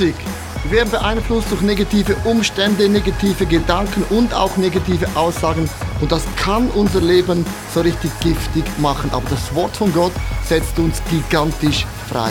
Toxic. 0.00 0.14
Wir 0.64 0.78
werden 0.78 0.90
beeinflusst 0.90 1.50
durch 1.50 1.60
negative 1.60 2.16
Umstände, 2.24 2.88
negative 2.88 3.44
Gedanken 3.44 4.02
und 4.08 4.32
auch 4.32 4.56
negative 4.56 5.06
Aussagen. 5.14 5.68
Und 6.00 6.10
das 6.10 6.22
kann 6.36 6.68
unser 6.70 7.02
Leben 7.02 7.44
so 7.74 7.80
richtig 7.80 8.10
giftig 8.20 8.64
machen. 8.78 9.10
Aber 9.12 9.28
das 9.28 9.54
Wort 9.54 9.76
von 9.76 9.92
Gott 9.92 10.12
setzt 10.42 10.78
uns 10.78 11.02
gigantisch 11.10 11.84
frei. 12.08 12.30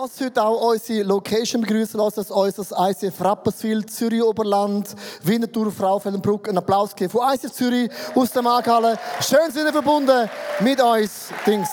Lass 0.00 0.20
heute 0.20 0.44
auch 0.44 0.70
unsere 0.70 1.02
Location 1.02 1.60
begrüßen. 1.60 1.98
Lass 1.98 2.16
uns 2.18 2.30
unser 2.30 2.88
ICF 2.88 3.20
Rapperswil, 3.20 3.84
Zürich 3.86 4.22
Oberland, 4.22 4.94
Winterthur, 5.24 5.72
Fraufeldenbruck 5.72 6.48
einen 6.48 6.58
Applaus 6.58 6.94
geben 6.94 7.10
von 7.10 7.22
ICF 7.34 7.50
Zürich 7.50 7.90
aus 8.14 8.30
der 8.30 8.42
Markhalle. 8.42 8.96
Schön 9.20 9.50
sind 9.50 9.64
wir 9.64 9.72
verbunden 9.72 10.30
mit 10.60 10.80
uns. 10.80 11.30
Dings. 11.44 11.68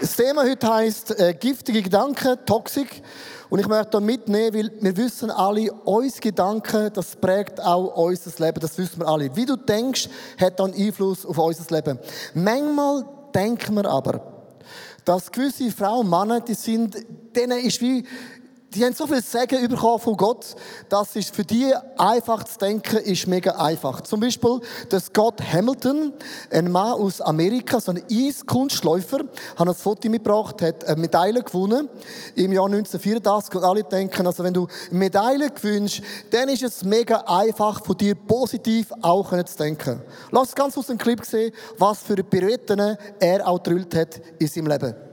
Das 0.00 0.16
Thema 0.16 0.42
heute 0.44 0.72
heisst 0.72 1.10
äh, 1.20 1.34
giftige 1.34 1.82
Gedanken, 1.82 2.38
Toxik. 2.46 3.02
Und 3.50 3.58
ich 3.58 3.68
möchte 3.68 3.90
da 3.90 4.00
mitnehmen, 4.00 4.54
weil 4.56 4.72
wir 4.80 4.96
wissen 4.96 5.30
alle, 5.30 5.70
unsere 5.84 6.20
Gedanken, 6.20 6.90
das 6.94 7.14
prägt 7.14 7.60
auch 7.60 7.94
unser 7.94 8.42
Leben, 8.42 8.60
das 8.60 8.78
wissen 8.78 9.00
wir 9.00 9.06
alle. 9.06 9.36
Wie 9.36 9.44
du 9.44 9.56
denkst, 9.56 10.08
hat 10.40 10.58
dann 10.58 10.72
Einfluss 10.72 11.26
auf 11.26 11.36
unser 11.36 11.74
Leben. 11.74 11.98
Manchmal 12.32 13.04
denken 13.34 13.74
wir 13.74 13.84
aber, 13.84 14.35
dass 15.06 15.32
gewisse 15.32 15.70
Frauen 15.70 16.10
Männer, 16.10 16.40
die 16.40 16.54
sind, 16.54 16.96
denen 17.34 17.60
ist 17.60 17.80
wie, 17.80 18.04
die 18.76 18.84
haben 18.84 18.92
so 18.92 19.06
viel 19.06 19.22
Segen 19.22 19.68
bekommen 19.68 19.98
von 19.98 20.16
Gott, 20.16 20.54
dass 20.90 21.16
es 21.16 21.30
für 21.30 21.44
die 21.44 21.72
einfach 21.96 22.44
zu 22.44 22.58
denken 22.58 22.98
ist 22.98 23.26
mega 23.26 23.52
einfach. 23.52 24.02
Zum 24.02 24.20
Beispiel 24.20 24.60
der 24.90 25.00
Scott 25.00 25.40
Hamilton, 25.40 26.12
ein 26.50 26.70
Mann 26.70 26.92
aus 26.92 27.22
Amerika, 27.22 27.80
so 27.80 27.92
ein 27.92 28.02
Eiskunstläufer, 28.10 29.20
hat 29.56 29.68
ein 29.68 29.74
Foto 29.74 30.10
mitgebracht, 30.10 30.60
hat 30.60 30.84
eine 30.84 31.00
Medaille 31.00 31.42
gewonnen 31.42 31.88
im 32.34 32.52
Jahr 32.52 32.66
1984 32.66 33.54
und 33.54 33.64
alle 33.64 33.82
denken, 33.82 34.26
also 34.26 34.44
wenn 34.44 34.52
du 34.52 34.68
eine 34.90 34.98
Medaille 34.98 35.50
gewinnst, 35.50 36.02
dann 36.30 36.50
ist 36.50 36.62
es 36.62 36.84
mega 36.84 37.24
einfach 37.26 37.82
von 37.82 37.96
dir 37.96 38.14
positiv 38.14 38.92
auch 39.00 39.30
zu 39.30 39.56
denken. 39.56 40.02
Lass 40.30 40.48
uns 40.48 40.54
ganz 40.54 40.76
aus 40.76 40.88
dem 40.88 40.98
Clip 40.98 41.24
sehen, 41.24 41.52
was 41.78 42.00
für 42.00 42.16
Pirouetten 42.16 42.98
er 43.20 43.48
auch 43.48 43.60
hat 43.66 44.20
in 44.38 44.46
seinem 44.46 44.66
Leben. 44.66 45.05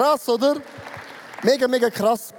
Krass, 0.00 0.26
oder? 0.30 0.54
Mega, 1.42 1.68
mega 1.68 1.90
krass. 1.90 2.32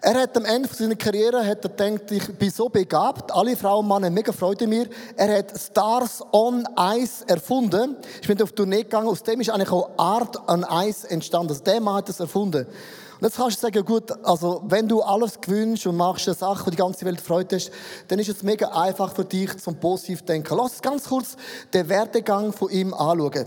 Er 0.00 0.22
hat 0.22 0.36
am 0.36 0.44
Ende 0.44 0.68
seiner 0.74 0.96
Karriere 0.96 1.46
hat 1.46 1.64
er 1.64 1.70
gedacht, 1.70 2.10
ich 2.10 2.36
bin 2.36 2.50
so 2.50 2.68
begabt, 2.68 3.30
alle 3.30 3.56
Frauen 3.56 3.84
und 3.84 3.94
Männer 3.94 4.10
mega 4.10 4.32
Freude 4.32 4.66
mir. 4.66 4.88
Er 5.16 5.38
hat 5.38 5.56
Stars 5.56 6.20
on 6.32 6.66
Ice 6.96 7.22
erfunden. 7.28 7.94
Ich 8.20 8.26
bin 8.26 8.42
auf 8.42 8.50
Tournee 8.50 8.82
gegangen, 8.82 9.06
aus 9.06 9.22
dem 9.22 9.40
ist 9.40 9.50
eigentlich 9.50 9.70
auch 9.70 9.90
Art 9.98 10.36
on 10.48 10.66
Ice 10.68 11.08
entstanden. 11.08 11.50
Also 11.50 11.62
der 11.62 11.80
Mann 11.80 11.94
hat 11.94 12.08
das 12.08 12.18
erfunden. 12.18 12.66
Und 12.66 13.22
jetzt 13.22 13.36
kannst 13.36 13.58
du 13.58 13.60
sagen, 13.60 13.84
gut, 13.84 14.10
also 14.24 14.64
wenn 14.66 14.88
du 14.88 15.00
alles 15.00 15.40
gewünscht 15.40 15.86
und 15.86 15.96
machst 15.96 16.26
eine 16.26 16.34
Sache, 16.34 16.64
die 16.64 16.70
die 16.72 16.76
ganze 16.76 17.04
Welt 17.04 17.20
freut 17.20 17.52
ist, 17.52 17.70
dann 18.08 18.18
ist 18.18 18.30
es 18.30 18.42
mega 18.42 18.66
einfach 18.66 19.14
für 19.14 19.24
dich 19.24 19.56
zum 19.58 19.76
positiv 19.76 20.22
denken. 20.22 20.56
Lass 20.56 20.72
uns 20.72 20.82
ganz 20.82 21.04
kurz 21.08 21.36
den 21.72 21.88
Werdegang 21.88 22.52
von 22.52 22.68
ihm 22.68 22.92
anschauen. 22.92 23.46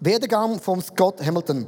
Werdegang 0.00 0.58
von 0.58 0.80
Scott 0.80 1.20
Hamilton. 1.20 1.66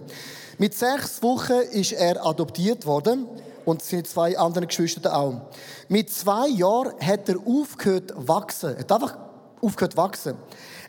Mit 0.58 0.74
sechs 0.74 1.22
Wochen 1.22 1.60
ist 1.72 1.92
er 1.92 2.24
adoptiert 2.24 2.86
worden 2.86 3.26
und 3.64 3.82
seine 3.82 4.02
zwei 4.02 4.38
anderen 4.38 4.68
Geschwister 4.68 5.16
auch. 5.16 5.42
Mit 5.88 6.12
zwei 6.12 6.48
Jahren 6.48 6.94
hat 7.00 7.28
er 7.28 7.36
aufgehört 7.46 8.10
zu 8.10 8.28
wachsen. 8.28 8.74
Er 8.74 8.80
hat 8.80 8.92
einfach 8.92 9.18
aufgehört 9.60 9.92
zu 9.92 9.98
wachsen. 9.98 10.36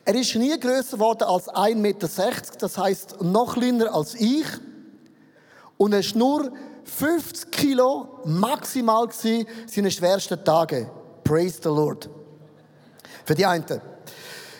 Er 0.06 0.16
ist 0.16 0.36
nie 0.36 0.58
größer 0.60 0.98
geworden 0.98 1.24
als 1.24 1.48
1,60 1.48 1.76
Meter, 1.76 2.10
das 2.60 2.78
heißt 2.78 3.22
noch 3.22 3.54
kleiner 3.54 3.94
als 3.94 4.16
ich. 4.16 4.46
Und 5.78 5.94
er 5.94 6.00
ist 6.00 6.16
nur 6.16 6.52
50 6.84 7.52
Kilo 7.52 8.20
maximal 8.26 9.08
gewesen, 9.08 9.48
seine 9.68 9.92
schwersten 9.92 10.44
Tage. 10.44 10.90
Praise 11.24 11.60
the 11.64 11.70
Lord. 11.70 12.10
Für 13.26 13.36
die 13.36 13.46
einen. 13.46 13.64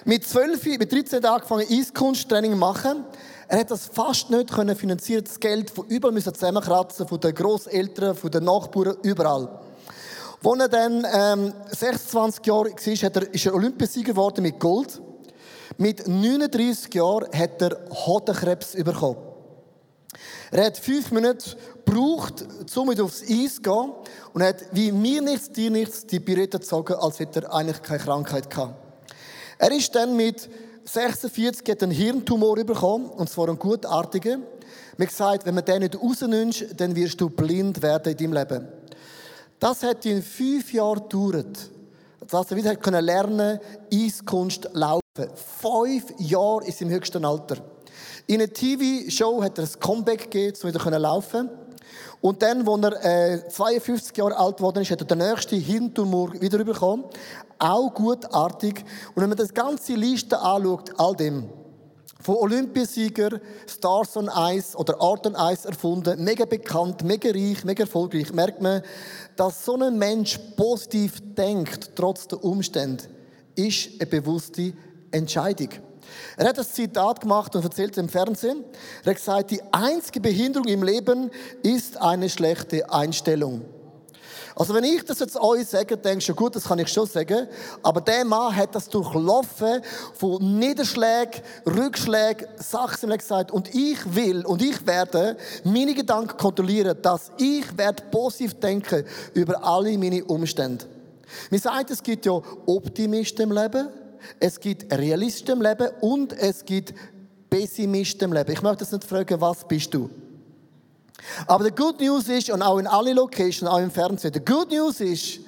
Mit 0.06 0.26
12, 0.26 0.66
mit 0.78 0.92
13 0.92 1.24
angefangen 1.26 1.66
Eiskunsttraining 1.70 2.58
machen. 2.58 3.06
Er 3.54 3.60
hat 3.60 3.70
das 3.70 3.86
fast 3.86 4.32
nicht 4.32 4.52
können 4.52 4.76
finanzieren, 4.76 5.24
das 5.24 5.40
Geld 5.40 5.70
von 5.70 5.86
überall 5.86 6.12
müssen 6.12 6.34
zusammenkratzen, 6.34 7.08
von 7.08 7.20
den 7.20 7.36
Großeltern, 7.36 8.16
von 8.16 8.32
den 8.32 8.46
Nachbarn, 8.46 8.98
überall. 9.04 9.48
Als 10.44 10.60
er 10.60 10.70
dann 10.70 11.06
ähm, 11.14 11.54
26 11.70 12.48
Jahre 12.48 12.72
war, 12.72 12.96
hat 12.96 13.16
er, 13.16 13.32
ist 13.32 13.46
er 13.46 13.54
Olympiasieger 13.54 14.14
geworden 14.14 14.42
mit 14.42 14.60
Gold. 14.60 15.00
Mit 15.78 16.08
39 16.08 16.96
Jahren 16.96 17.28
hat 17.32 17.62
er 17.62 17.78
Hodenkrebs 17.92 18.72
bekommen. 18.72 19.18
Er 20.50 20.66
hat 20.66 20.80
fünf 20.80 21.12
Minuten 21.12 21.52
gebraucht, 21.86 22.44
um 22.76 22.90
aufs 22.90 23.22
Eis 23.22 23.58
zu 23.58 23.62
gehen 23.62 23.92
und 24.34 24.42
hat 24.42 24.66
wie 24.72 24.92
mir 24.92 25.22
nichts, 25.22 25.52
dir 25.52 25.70
nichts 25.70 26.08
die 26.08 26.20
Pirette 26.20 26.58
gezogen, 26.58 26.96
als 26.96 27.20
hätte 27.20 27.44
er 27.44 27.54
eigentlich 27.54 27.84
keine 27.84 28.00
Krankheit 28.00 28.50
gehabt. 28.50 28.74
Er 29.60 29.72
ist 29.72 29.94
dann 29.94 30.16
mit 30.16 30.50
46 30.86 31.70
hat 31.70 31.84
einen 31.84 31.92
Hirntumor 31.92 32.56
bekommen, 32.56 33.06
und 33.06 33.30
zwar 33.30 33.48
einen 33.48 33.60
gutartigen. 33.60 34.44
Mir 34.98 35.08
gesagt, 35.08 35.46
wenn 35.46 35.56
man 35.56 35.66
den 35.66 35.80
nicht 35.80 36.00
rausnimmst, 36.00 36.66
dann 36.78 36.96
wirst 36.96 37.20
du 37.20 37.30
blind 37.30 37.82
werden 37.82 38.12
in 38.12 38.18
deinem 38.18 38.34
Leben. 38.34 38.68
Das 39.60 39.82
hat 39.84 40.06
in 40.06 40.22
fünf 40.22 40.74
Jahren 40.74 41.04
gedauert. 41.04 41.70
Dass 42.30 42.52
er 42.52 42.58
wieder 42.58 42.76
lernen 42.76 43.06
lernen 43.06 43.60
Eiskunst 43.94 44.70
laufen. 44.74 45.02
Fünf 45.16 46.14
Jahre 46.20 46.66
ist 46.66 46.82
im 46.82 46.90
höchsten 46.90 47.24
Alter. 47.24 47.58
In 48.28 48.42
einer 48.42 48.52
TV-Show 48.52 49.44
hat 49.44 49.58
er 49.58 49.66
ein 49.66 49.80
Comeback 49.80 50.32
gegeben, 50.32 50.58
um 50.62 50.70
wieder 50.70 51.00
laufen 51.00 51.50
Und 52.22 52.42
dann, 52.42 52.68
als 52.68 52.96
er 53.04 53.34
äh, 53.34 53.48
52 53.48 54.16
Jahre 54.16 54.38
alt 54.38 54.58
geworden 54.58 54.82
ist, 54.82 54.92
hat 54.92 55.02
er 55.02 55.08
den 55.08 55.18
nächsten 55.18 55.60
Hirntumor 55.60 56.34
wieder 56.42 56.64
bekommen 56.64 57.06
auch 57.64 57.94
gutartig. 57.94 58.84
Und 59.16 59.22
wenn 59.22 59.30
man 59.30 59.38
das 59.38 59.54
ganze 59.54 59.94
Liste 59.94 60.40
anschaut, 60.40 60.92
all 60.98 61.16
dem, 61.16 61.50
von 62.20 62.36
Olympiasieger, 62.36 63.40
Stars 63.68 64.16
on 64.16 64.30
Ice 64.34 64.78
oder 64.78 65.00
Art 65.02 65.28
on 65.28 65.36
Ice 65.36 65.68
erfunden, 65.68 66.24
mega 66.24 66.46
bekannt, 66.46 67.04
mega 67.04 67.30
reich, 67.30 67.66
mega 67.66 67.84
erfolgreich, 67.84 68.32
merkt 68.32 68.62
man, 68.62 68.82
dass 69.36 69.66
so 69.66 69.76
ein 69.76 69.98
Mensch 69.98 70.40
positiv 70.56 71.22
denkt, 71.36 71.92
trotz 71.96 72.28
der 72.28 72.44
Umstände, 72.44 73.04
ist 73.56 73.90
eine 74.00 74.10
bewusste 74.10 74.74
Entscheidung. 75.12 75.70
Er 76.38 76.48
hat 76.48 76.58
das 76.58 76.74
Zitat 76.74 77.22
gemacht 77.22 77.56
und 77.56 77.64
erzählt 77.64 77.98
im 77.98 78.10
Fernsehen. 78.10 78.64
Er 79.04 79.12
hat 79.12 79.18
gesagt, 79.18 79.52
die 79.52 79.62
einzige 79.72 80.22
Behinderung 80.22 80.68
im 80.68 80.84
Leben 80.84 81.30
ist 81.62 81.98
eine 82.02 82.30
schlechte 82.30 82.92
Einstellung. 82.92 83.62
Also 84.56 84.74
wenn 84.74 84.84
ich 84.84 85.04
das 85.04 85.20
jetzt 85.20 85.36
euch 85.36 85.68
sage, 85.68 85.98
denkst 85.98 86.28
du, 86.28 86.36
gut, 86.36 86.56
das 86.56 86.66
kann 86.66 86.80
ich 86.80 86.88
schon 86.88 87.08
sagen. 87.08 87.48
Aber 87.82 88.02
der 88.02 88.24
Mann 88.24 88.56
hat 88.56 88.76
das 88.76 88.88
durchlaufen 88.88 89.82
von 90.14 90.60
Niederschlägen, 90.60 91.42
Rückschlägen, 91.66 92.48
Sachen 92.58 93.10
gesagt. 93.10 93.52
Und 93.52 93.74
ich 93.74 93.98
will 94.14 94.46
und 94.46 94.62
ich 94.62 94.86
werde 94.86 95.38
meine 95.64 95.94
Gedanken 95.94 96.38
kontrollieren, 96.38 96.98
dass 97.02 97.32
ich 97.38 97.78
werde 97.78 98.04
positiv 98.12 98.60
denken 98.60 99.04
über 99.34 99.64
alle 99.64 99.98
meine 99.98 100.24
Umstände. 100.26 100.86
Wir 101.50 101.60
sagen, 101.60 101.88
es 101.90 102.04
gibt 102.04 102.26
ja 102.26 102.40
Optimisten 102.66 103.50
im 103.50 103.52
Leben, 103.52 103.88
es 104.40 104.60
gibt 104.60 104.94
Realisten 104.94 105.54
im 105.58 105.62
Leben 105.62 105.90
und 106.02 106.34
es 106.34 106.64
gibt 106.64 106.94
Pessimisten 107.50 108.30
im 108.30 108.34
Leben. 108.34 108.52
Ich 108.52 108.62
möchte 108.62 108.84
jetzt 108.84 108.94
nicht 108.94 109.04
fragen, 109.04 109.42
was 109.42 109.68
bist 109.68 109.94
du? 109.94 110.10
Aber 111.48 111.70
die 111.70 111.76
Good 111.76 112.00
News 112.00 112.28
ist, 112.28 112.50
und 112.50 112.62
auch 112.62 112.78
in 112.78 112.88
allen 112.88 113.16
Locations, 113.16 113.70
auch 113.70 113.80
im 113.80 113.92
Fernsehen, 113.92 114.32
die 114.32 114.44
Good 114.44 114.72
News 114.72 115.00
ist, 115.00 115.40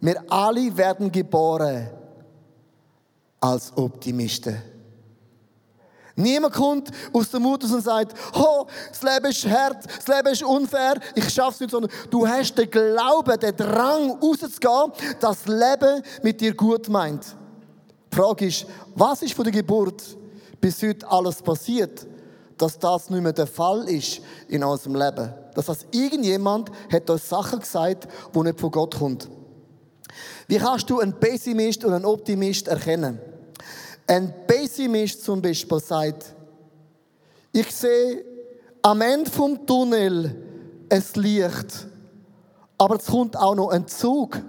wir 0.00 0.22
alle 0.28 0.76
werden 0.76 1.10
geboren 1.12 1.88
als 3.40 3.76
Optimisten. 3.76 4.60
Niemand 6.14 6.54
kommt 6.54 6.90
aus 7.12 7.30
der 7.30 7.40
Mut 7.40 7.64
und 7.64 7.82
sagt, 7.82 8.14
oh, 8.34 8.66
das 8.90 9.02
Leben 9.02 9.26
ist 9.30 9.46
hart, 9.48 9.86
das 9.86 10.06
Leben 10.08 10.28
ist 10.28 10.42
unfair, 10.42 11.00
ich 11.14 11.28
schaff's 11.32 11.60
nicht, 11.60 11.70
sondern 11.70 11.90
du 12.10 12.26
hast 12.26 12.56
den 12.56 12.70
Glauben, 12.70 13.40
den 13.40 13.56
Drang, 13.56 14.18
rauszugehen, 14.20 14.92
dass 15.20 15.44
das 15.44 15.46
Leben 15.46 16.02
mit 16.22 16.40
dir 16.40 16.54
gut 16.54 16.88
meint. 16.88 17.24
Die 18.12 18.16
Frage 18.16 18.46
ist, 18.46 18.66
was 18.94 19.22
ist 19.22 19.32
von 19.32 19.44
der 19.44 19.52
Geburt 19.52 20.02
bis 20.60 20.82
heute 20.82 21.10
alles 21.10 21.40
passiert, 21.40 22.06
dass 22.62 22.78
das 22.78 23.10
nicht 23.10 23.20
mehr 23.20 23.32
der 23.32 23.48
Fall 23.48 23.88
ist 23.88 24.20
in 24.46 24.62
unserem 24.62 24.94
Leben? 24.94 25.34
Das 25.54 25.68
heißt, 25.68 25.88
irgendjemand 25.90 26.70
hat 26.92 27.10
uns 27.10 27.28
Sachen 27.28 27.58
gesagt, 27.58 28.06
die 28.32 28.38
nicht 28.38 28.60
von 28.60 28.70
Gott 28.70 28.96
kommen. 28.96 29.18
Wie 30.46 30.58
kannst 30.58 30.88
du 30.88 31.00
einen 31.00 31.12
Pessimist 31.12 31.84
und 31.84 31.92
einen 31.92 32.04
Optimist 32.04 32.68
erkennen? 32.68 33.18
Ein 34.06 34.32
Pessimist 34.46 35.24
zum 35.24 35.42
Beispiel 35.42 35.80
sagt, 35.80 36.34
ich 37.50 37.68
sehe 37.72 38.24
am 38.80 39.00
Ende 39.00 39.28
vom 39.28 39.66
Tunnel 39.66 40.36
ein 40.88 41.04
Licht, 41.14 41.88
aber 42.78 42.96
es 42.96 43.06
kommt 43.06 43.36
auch 43.36 43.56
noch 43.56 43.70
ein 43.70 43.88
Zug. 43.88 44.40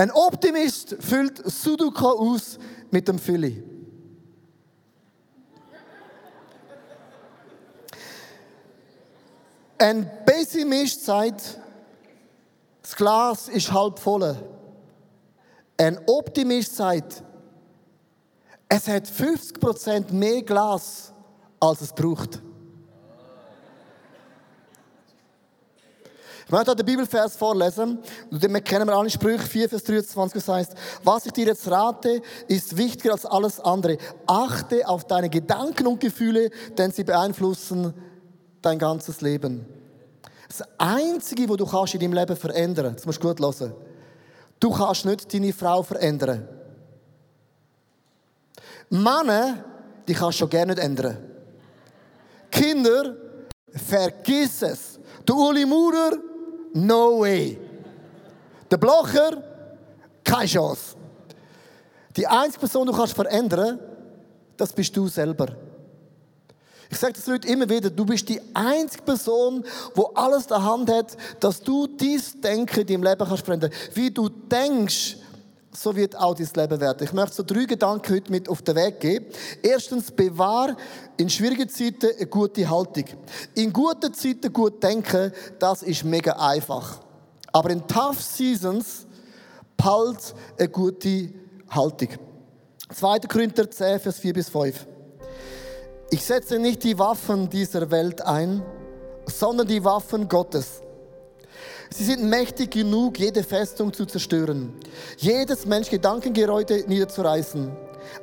Ein 0.00 0.12
Optimist 0.12 0.96
füllt 0.98 1.42
Sudoku 1.44 2.06
aus 2.06 2.58
mit 2.90 3.06
dem 3.06 3.18
Fülli. 3.18 3.62
Ein 9.76 10.10
Pessimist 10.24 11.04
sagt, 11.04 11.60
das 12.80 12.96
Glas 12.96 13.48
ist 13.48 13.70
halb 13.70 13.98
voll. 13.98 14.42
Ein 15.76 16.00
Optimist 16.06 16.76
sagt, 16.76 17.22
es 18.70 18.88
hat 18.88 19.06
50% 19.06 20.14
mehr 20.14 20.42
Glas, 20.42 21.12
als 21.60 21.82
es 21.82 21.92
braucht. 21.92 22.40
Ich 26.50 26.52
möchte 26.52 26.74
den 26.74 26.84
Bibelvers 26.84 27.36
vorlesen. 27.36 28.00
Wir 28.28 28.60
kennen 28.60 28.90
alle 28.90 29.08
Sprüche 29.08 29.46
4, 29.46 29.68
Vers 29.68 29.84
23, 29.84 30.42
das 30.44 30.48
heißt, 30.48 30.74
was 31.04 31.26
ich 31.26 31.30
dir 31.30 31.46
jetzt 31.46 31.70
rate, 31.70 32.20
ist 32.48 32.76
wichtiger 32.76 33.12
als 33.12 33.24
alles 33.24 33.60
andere. 33.60 33.98
Achte 34.26 34.88
auf 34.88 35.04
deine 35.04 35.30
Gedanken 35.30 35.86
und 35.86 36.00
Gefühle, 36.00 36.50
denn 36.76 36.90
sie 36.90 37.04
beeinflussen 37.04 37.94
dein 38.62 38.80
ganzes 38.80 39.20
Leben. 39.20 39.64
Das 40.48 40.64
Einzige, 40.76 41.48
was 41.48 41.56
du 41.56 41.66
kannst 41.66 41.94
in 41.94 42.00
deinem 42.00 42.14
Leben 42.14 42.36
verändern, 42.36 42.94
das 42.96 43.06
musst 43.06 43.22
du 43.22 43.28
gut 43.28 43.38
hören, 43.38 43.72
du 44.58 44.70
kannst 44.72 45.04
nicht 45.04 45.32
deine 45.32 45.52
Frau 45.52 45.84
verändern. 45.84 46.48
Männer, 48.88 49.64
die 50.08 50.14
kannst 50.14 50.38
du 50.38 50.40
schon 50.40 50.50
gerne 50.50 50.74
nicht 50.74 50.82
ändern. 50.82 51.16
Kinder, 52.50 53.14
vergiss 53.72 54.62
es. 54.62 54.98
Der 55.28 55.36
Uli 55.36 55.64
Maurer, 55.64 56.18
no 56.72 57.20
way. 57.20 57.58
Der 58.70 58.76
Blocher, 58.76 59.42
keine 60.24 60.46
Chance. 60.46 60.96
Die 62.16 62.26
einzige 62.26 62.60
Person, 62.60 62.86
die 62.86 62.92
du 62.92 62.98
kannst 62.98 63.14
verändern, 63.14 63.78
das 64.56 64.72
bist 64.72 64.96
du 64.96 65.08
selber. 65.08 65.48
Ich 66.90 66.98
sage 66.98 67.12
das 67.12 67.26
Leute 67.26 67.46
immer 67.46 67.68
wieder, 67.68 67.88
du 67.88 68.04
bist 68.04 68.28
die 68.28 68.40
einzige 68.52 69.04
Person, 69.04 69.64
wo 69.94 70.06
alles 70.14 70.42
in 70.42 70.48
der 70.48 70.64
Hand 70.64 70.90
hat, 70.90 71.16
dass 71.38 71.60
du 71.60 71.86
dies 71.86 72.40
Denken 72.40 72.80
in 72.80 72.86
deinem 72.86 73.02
Leben 73.04 73.28
kannst 73.28 73.44
verändern. 73.44 73.70
Wie 73.94 74.10
du 74.10 74.28
denkst, 74.28 75.16
so 75.72 75.94
wird 75.94 76.16
auch 76.16 76.34
dein 76.34 76.48
Leben 76.54 76.80
werden. 76.80 77.04
Ich 77.04 77.12
möchte 77.12 77.36
so 77.36 77.42
drei 77.42 77.64
Gedanken 77.64 78.14
heute 78.14 78.30
mit 78.30 78.48
auf 78.48 78.62
den 78.62 78.74
Weg 78.74 79.00
geben. 79.00 79.26
Erstens, 79.62 80.10
bewahr 80.10 80.76
in 81.16 81.30
schwierigen 81.30 81.68
Zeiten 81.68 82.10
eine 82.16 82.26
gute 82.26 82.68
Haltung. 82.68 83.04
In 83.54 83.72
guten 83.72 84.12
Zeiten 84.12 84.52
gut 84.52 84.82
denken, 84.82 85.32
das 85.58 85.82
ist 85.82 86.04
mega 86.04 86.32
einfach. 86.32 87.00
Aber 87.52 87.70
in 87.70 87.86
tough 87.86 88.20
seasons, 88.20 89.06
halt 89.80 90.34
eine 90.58 90.68
gute 90.68 91.30
Haltung. 91.70 92.08
2. 92.92 93.20
Korinther 93.20 93.70
10, 93.70 94.00
Vers 94.00 94.18
4 94.18 94.32
bis 94.32 94.48
5. 94.48 94.86
Ich 96.10 96.24
setze 96.24 96.58
nicht 96.58 96.82
die 96.82 96.98
Waffen 96.98 97.48
dieser 97.48 97.90
Welt 97.90 98.20
ein, 98.22 98.62
sondern 99.26 99.68
die 99.68 99.84
Waffen 99.84 100.28
Gottes. 100.28 100.82
Sie 101.92 102.04
sind 102.04 102.22
mächtig 102.22 102.70
genug, 102.70 103.18
jede 103.18 103.42
Festung 103.42 103.92
zu 103.92 104.06
zerstören, 104.06 104.72
jedes 105.16 105.66
Mensch 105.66 105.90
Gedankengeräute 105.90 106.84
niederzureißen, 106.86 107.70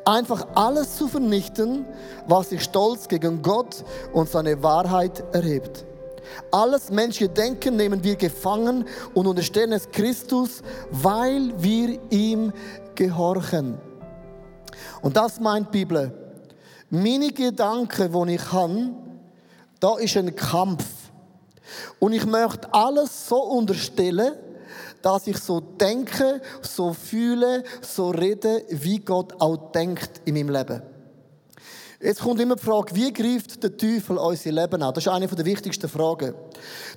einfach 0.05 0.47
alles 0.55 0.95
zu 0.95 1.09
vernichten, 1.09 1.85
was 2.27 2.49
sich 2.49 2.63
stolz 2.63 3.09
gegen 3.09 3.41
Gott 3.41 3.83
und 4.13 4.29
seine 4.29 4.63
Wahrheit 4.63 5.21
erhebt. 5.33 5.85
Alles 6.51 6.89
menschliche 6.89 7.29
Denken 7.29 7.75
nehmen 7.75 8.03
wir 8.03 8.15
gefangen 8.15 8.85
und 9.13 9.27
unterstellen 9.27 9.73
es 9.73 9.89
Christus, 9.91 10.61
weil 10.89 11.51
wir 11.57 11.99
ihm 12.09 12.53
gehorchen. 12.95 13.77
Und 15.01 15.17
das 15.17 15.39
meint 15.39 15.73
die 15.73 15.79
Bibel. 15.79 16.11
Meine 16.89 17.31
Gedanken, 17.31 18.27
die 18.27 18.35
ich 18.35 18.51
habe, 18.51 18.91
da 19.79 19.97
ist 19.97 20.15
ein 20.15 20.35
Kampf. 20.35 20.85
Und 21.99 22.13
ich 22.13 22.25
möchte 22.25 22.73
alles 22.73 23.27
so 23.27 23.41
unterstellen, 23.41 24.33
dass 25.01 25.27
ich 25.27 25.37
so 25.37 25.59
denke, 25.59 26.41
so 26.61 26.93
fühle, 26.93 27.63
so 27.81 28.09
rede, 28.09 28.63
wie 28.69 28.99
Gott 28.99 29.33
auch 29.39 29.71
denkt 29.71 30.21
in 30.25 30.33
meinem 30.33 30.49
Leben. 30.49 30.81
Jetzt 31.99 32.21
kommt 32.21 32.39
immer 32.39 32.55
die 32.55 32.63
Frage, 32.63 32.95
wie 32.95 33.11
greift 33.11 33.63
der 33.63 33.75
Teufel 33.75 34.17
unser 34.17 34.51
Leben 34.51 34.83
an? 34.83 34.93
Das 34.93 35.05
ist 35.05 35.11
eine 35.11 35.27
der 35.27 35.45
wichtigsten 35.45 35.89
Fragen. 35.89 36.35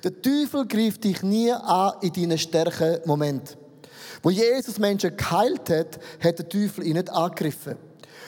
Der 0.05 0.21
Teufel 0.21 0.67
greift 0.67 1.05
dich 1.05 1.23
nie 1.23 1.51
an 1.51 1.95
in 2.03 2.13
deinen 2.13 2.37
stärken 2.37 2.99
Moment. 3.07 3.57
Wo 4.23 4.29
Jesus 4.29 4.79
Menschen 4.79 5.17
geheilt 5.17 5.71
hat, 5.71 5.99
hat 6.23 6.39
der 6.39 6.49
Teufel 6.49 6.87
ihn 6.87 6.97
nicht 6.97 7.09
angegriffen. 7.09 7.77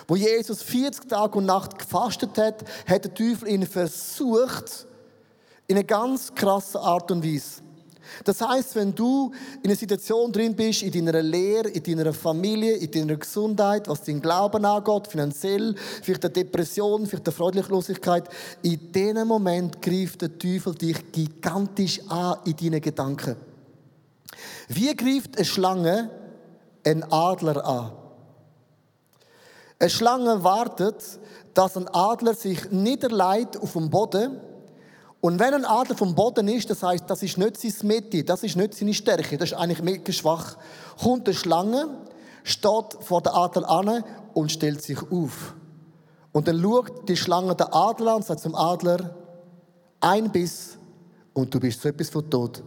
Wo 0.09 0.17
Jesus 0.17 0.63
40 0.63 1.09
Tage 1.09 1.39
und 1.39 1.47
Nacht 1.47 1.79
gefastet 1.79 2.39
hat, 2.39 2.65
hat 2.87 3.05
der 3.05 3.15
Teufel 3.15 3.49
ihn 3.49 3.67
versucht, 3.67 4.87
in 5.73 5.79
einer 5.79 5.87
ganz 5.87 6.35
krassen 6.35 6.83
Art 6.83 7.11
und 7.11 7.25
Weise. 7.25 7.63
Das 8.25 8.43
heißt, 8.43 8.77
wenn 8.77 8.95
du 8.95 9.33
in 9.63 9.71
einer 9.71 9.79
Situation 9.79 10.31
drin 10.31 10.55
bist, 10.55 10.83
in 10.83 10.93
deiner 10.93 11.23
Lehre, 11.23 11.71
in 11.71 11.83
deiner 11.83 12.13
Familie, 12.13 12.75
in 12.75 12.91
deiner 12.91 13.17
Gesundheit, 13.17 13.89
was 13.89 14.03
dein 14.03 14.21
Glauben 14.21 14.67
angeht, 14.67 15.07
finanziell, 15.07 15.75
vielleicht 16.03 16.27
eine 16.27 16.35
Depression, 16.35 17.07
vielleicht 17.07 17.27
eine 17.27 17.35
Freudlichlosigkeit, 17.35 18.29
in 18.61 18.93
diesem 18.93 19.27
Moment 19.27 19.81
greift 19.81 20.21
der 20.21 20.39
Teufel 20.39 20.75
dich 20.75 21.11
gigantisch 21.11 22.03
an 22.07 22.37
in 22.45 22.55
deinen 22.55 22.83
Gedanken. 22.83 23.37
Wie 24.69 24.95
greift 24.95 25.39
eine 25.39 25.47
Schlange 25.47 26.11
einen 26.85 27.03
Adler 27.05 27.65
an? 27.65 27.93
Eine 29.79 29.89
Schlange 29.89 30.45
wartet, 30.45 31.03
dass 31.55 31.79
ein 31.79 31.89
Adler 31.89 32.35
sich 32.35 32.71
niederleiht 32.71 33.57
auf 33.57 33.73
dem 33.73 33.89
Boden. 33.89 34.52
Und 35.23 35.39
wenn 35.39 35.55
ein 35.55 35.65
Adler 35.65 35.97
vom 35.97 36.17
Boden 36.17 36.49
ist, 36.49 36.69
das 36.69 36.83
heißt, 36.83 37.05
das 37.09 37.23
ist 37.23 37.39
nicht 37.39 37.57
sein 37.57 37.87
Mitte, 37.87 38.25
das 38.25 38.43
ist 38.43 38.57
nicht 38.57 38.75
seine 38.75 38.93
Stärke, 38.93 39.39
das 39.39 39.53
ist 39.53 39.57
eigentlich 39.57 39.81
mega 39.81 40.13
schwach, 40.13 40.57
kommt 41.01 41.29
eine 41.29 41.37
Schlange, 41.37 41.87
steht 42.43 42.97
vor 42.99 43.23
der 43.23 43.33
Adler 43.37 43.71
an 43.71 44.05
und 44.35 44.51
stellt 44.51 44.83
sich 44.83 44.99
auf. 45.13 45.55
Und 46.33 46.49
dann 46.49 46.61
schaut 46.61 47.09
die 47.09 47.17
Schlange 47.17 47.55
den 47.55 47.69
Adler 47.69 48.11
an 48.11 48.17
und 48.17 48.25
sagt 48.25 48.41
zum 48.41 48.57
Adler, 48.57 49.15
ein 50.01 50.33
Biss 50.33 50.77
und 51.35 51.55
du 51.55 51.61
bist 51.61 51.81
so 51.81 51.89
etwas 51.89 52.11
von 52.11 52.29
tot. 52.29 52.65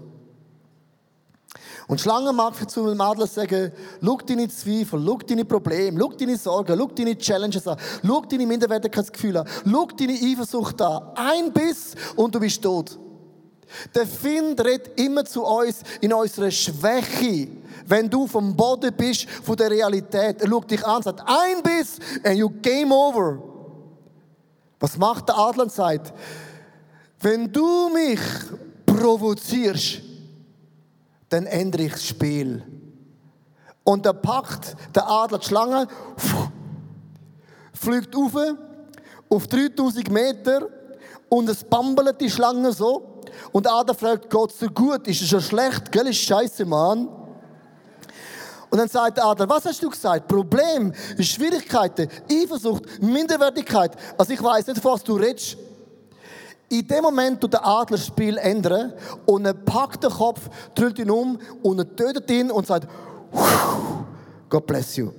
Und 1.87 2.01
Schlange 2.01 2.33
mag 2.33 2.53
zu 2.69 2.83
einem 2.83 2.99
Adler 2.99 3.27
sagen, 3.27 3.71
schau 4.03 4.17
deine 4.17 4.47
Zweifel, 4.49 5.03
schau 5.05 5.17
deine 5.17 5.45
Probleme, 5.45 5.99
schau 5.99 6.13
deine 6.13 6.37
Sorgen, 6.37 6.77
schau 6.77 6.87
deine 6.87 7.17
Challenges 7.17 7.67
an, 7.67 7.77
schau 8.05 8.21
deine 8.21 8.47
Minderwertigkeitsgefühle 8.47 9.41
an, 9.41 9.47
schau 9.71 9.87
deine 9.97 10.13
Eifersucht 10.13 10.81
an. 10.81 11.11
Ein 11.15 11.53
Biss 11.53 11.93
und 12.15 12.33
du 12.33 12.39
bist 12.39 12.61
tot. 12.61 12.97
Der 13.93 14.07
Find 14.07 14.59
redet 14.63 14.99
immer 14.99 15.25
zu 15.25 15.43
uns 15.43 15.81
in 16.01 16.13
unserer 16.13 16.51
Schwäche. 16.51 17.49
Wenn 17.85 18.09
du 18.09 18.25
vom 18.25 18.55
Boden 18.55 18.93
bist, 18.95 19.29
von 19.29 19.55
der 19.55 19.69
Realität, 19.69 20.41
er 20.41 20.47
schaut 20.47 20.71
dich 20.71 20.83
an 20.85 20.97
und 20.97 21.03
sagt, 21.03 21.21
ein 21.21 21.61
Biss 21.61 21.99
and 22.23 22.37
you 22.37 22.49
game 22.61 22.91
over. 22.91 23.41
Was 24.79 24.97
macht 24.97 25.29
der 25.29 25.37
Adler 25.37 25.63
und 25.63 25.71
sagt, 25.71 26.13
wenn 27.21 27.51
du 27.51 27.89
mich 27.89 28.19
provozierst, 28.85 30.01
dann 31.35 31.47
ändere 31.47 31.83
ich 31.83 31.91
das 31.91 32.05
Spiel. 32.05 32.63
Und 33.83 34.05
dann 34.05 34.21
packt 34.21 34.75
der 34.95 35.07
Adler 35.07 35.39
die 35.39 35.45
Schlange, 35.45 35.87
fliegt 37.73 38.15
auf, 38.15 38.31
auf 39.29 39.47
3000 39.47 40.09
Meter 40.09 40.69
und 41.27 41.49
es 41.49 41.63
bambelt 41.63 42.21
die 42.21 42.29
Schlange 42.29 42.71
so. 42.71 43.21
Und 43.51 43.65
der 43.65 43.73
Adler 43.73 43.93
fragt 43.93 44.29
Gott 44.29 44.53
so 44.53 44.67
gut, 44.67 45.07
ist 45.07 45.21
es 45.21 45.27
schon 45.27 45.41
schlecht, 45.41 45.91
gell? 45.91 46.07
Ist 46.07 46.19
scheiße, 46.19 46.65
Mann. 46.65 47.09
Und 48.69 48.77
dann 48.77 48.87
sagt 48.87 49.17
der 49.17 49.25
Adler, 49.25 49.49
was 49.49 49.65
hast 49.65 49.83
du 49.83 49.89
gesagt? 49.89 50.27
Problem, 50.27 50.93
Schwierigkeiten, 51.19 52.07
Eifersucht, 52.31 53.01
Minderwertigkeit. 53.01 53.91
Also 54.17 54.31
ich 54.33 54.41
weiß 54.41 54.67
nicht, 54.67 54.83
was 54.83 55.03
du 55.03 55.15
redest. 55.15 55.57
In 56.69 56.87
dem 56.87 57.03
Moment 57.03 57.41
tut 57.41 57.53
der 57.53 57.65
Adler 57.65 57.97
das 57.97 58.07
Spiel 58.07 58.37
ändern 58.37 58.93
und 59.25 59.45
er 59.45 59.53
packt 59.53 60.03
den 60.03 60.09
Kopf, 60.09 60.41
drüllt 60.73 60.97
ihn 60.99 61.11
um 61.11 61.39
und 61.61 61.79
er 61.79 61.95
tötet 61.95 62.29
ihn 62.31 62.49
und 62.49 62.65
sagt, 62.65 62.87
God 64.49 64.65
bless 64.65 64.95
you. 64.95 65.11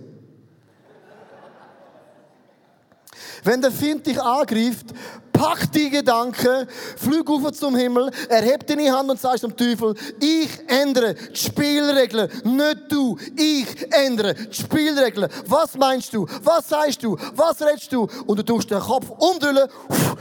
Wenn 3.45 3.61
der 3.61 3.71
Find 3.71 4.05
dich 4.05 4.21
angreift, 4.21 4.87
pack 5.33 5.71
die 5.71 5.89
Gedanken, 5.89 6.67
flüg 6.97 7.31
auf 7.31 7.53
zum 7.53 7.77
Himmel, 7.77 8.11
erheb 8.29 8.67
deine 8.67 8.91
Hand 8.91 9.09
und 9.09 9.21
sagst 9.21 9.45
dem 9.45 9.57
Teufel, 9.57 9.95
ich 10.19 10.51
ändere 10.69 11.15
die 11.15 11.37
Spielregeln, 11.37 12.29
nicht 12.43 12.91
du, 12.91 13.17
ich 13.37 13.93
ändere 13.93 14.35
die 14.35 14.53
Spielregeln. 14.53 15.31
Was 15.47 15.77
meinst 15.77 16.13
du? 16.13 16.27
Was 16.43 16.69
sagst 16.69 17.05
du? 17.05 17.17
Was 17.35 17.61
redest 17.61 17.93
du? 17.93 18.09
Und 18.27 18.39
du 18.39 18.43
tust 18.43 18.69
den 18.71 18.81
Kopf 18.81 19.11
umdrüllen 19.11 19.69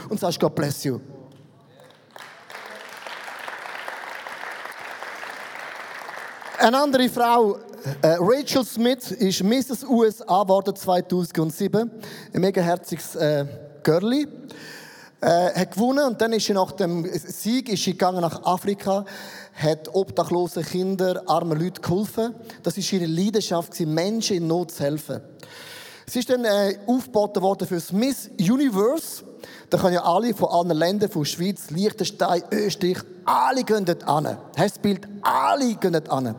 und 0.10 0.20
sagst, 0.20 0.40
God 0.40 0.54
bless 0.54 0.84
you. 0.84 1.00
Eine 6.58 6.78
andere 6.82 7.10
Frau, 7.10 7.58
äh, 8.02 8.18
Rachel 8.20 8.64
Smith, 8.64 9.12
ist 9.12 9.44
Mrs. 9.44 9.84
USA 9.84 10.44
geworden 10.44 10.76
2007. 10.76 11.92
Ein 12.34 12.42
mega 12.42 12.62
herziges 12.62 13.16
äh, 13.16 13.46
Girlie. 13.84 14.28
Äh, 15.22 15.52
hat 15.54 15.72
gewonnen 15.72 16.06
und 16.06 16.22
dann 16.22 16.32
ist 16.34 16.46
sie 16.46 16.54
nach 16.54 16.72
dem 16.72 17.06
Sieg 17.14 17.70
ist 17.70 17.84
sie 17.84 17.92
gegangen 17.92 18.22
nach 18.22 18.44
Afrika, 18.44 19.06
hat 19.54 19.94
obdachlose 19.94 20.62
Kinder, 20.62 21.24
arme 21.26 21.56
Leute 21.56 21.82
geholfen. 21.82 22.36
Das 22.64 22.78
ist 22.78 22.92
ihre 22.94 23.06
Leidenschaft, 23.06 23.78
Menschen 23.82 24.38
in 24.38 24.48
Not 24.48 24.72
zu 24.72 24.84
helfen. 24.84 25.22
Sie 26.06 26.20
ist 26.20 26.30
dann 26.30 26.46
äh, 26.46 26.78
aufgeboten 26.86 27.42
worden 27.42 27.68
für 27.68 27.76
das 27.76 27.92
Miss 27.92 28.30
Universe. 28.40 29.24
Da 29.70 29.78
können 29.78 29.96
ja 29.96 30.04
alle 30.04 30.34
von 30.34 30.50
allen 30.50 30.78
Ländern, 30.78 31.10
von 31.10 31.26
Schweiz, 31.26 31.70
Liechtenstein, 31.72 32.44
Österreich, 32.52 33.00
alle 33.26 33.64
gehen 33.64 33.84
dort 33.84 34.08
an. 34.08 34.38
Das 34.56 34.78
Bild, 34.78 35.08
alle 35.22 35.76
gehen 35.76 35.94
dort 35.94 36.10
an. 36.10 36.36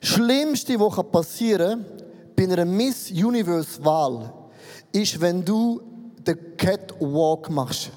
Schlimmste, 0.00 0.78
was 0.78 1.10
passieren 1.10 1.84
kann 1.84 2.06
bei 2.36 2.44
einer 2.44 2.64
Miss 2.64 3.10
Universe 3.10 3.82
Wahl, 3.84 4.32
ist, 4.92 5.20
wenn 5.20 5.44
du 5.44 5.80
den 6.18 6.56
Catwalk 6.56 7.50
machst. 7.50 7.90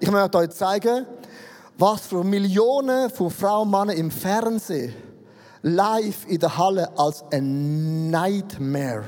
Ich 0.00 0.10
möchte 0.10 0.38
euch 0.38 0.50
zeigen, 0.50 1.06
was 1.76 2.02
für 2.02 2.24
Millionen 2.24 3.10
von 3.10 3.30
Frauen 3.30 3.66
und 3.66 3.70
Männern 3.70 3.96
im 3.96 4.10
Fernsehen 4.10 4.94
live 5.62 6.26
in 6.28 6.38
der 6.38 6.56
Halle 6.56 6.98
als 6.98 7.24
ein 7.30 8.10
Nightmare. 8.10 9.04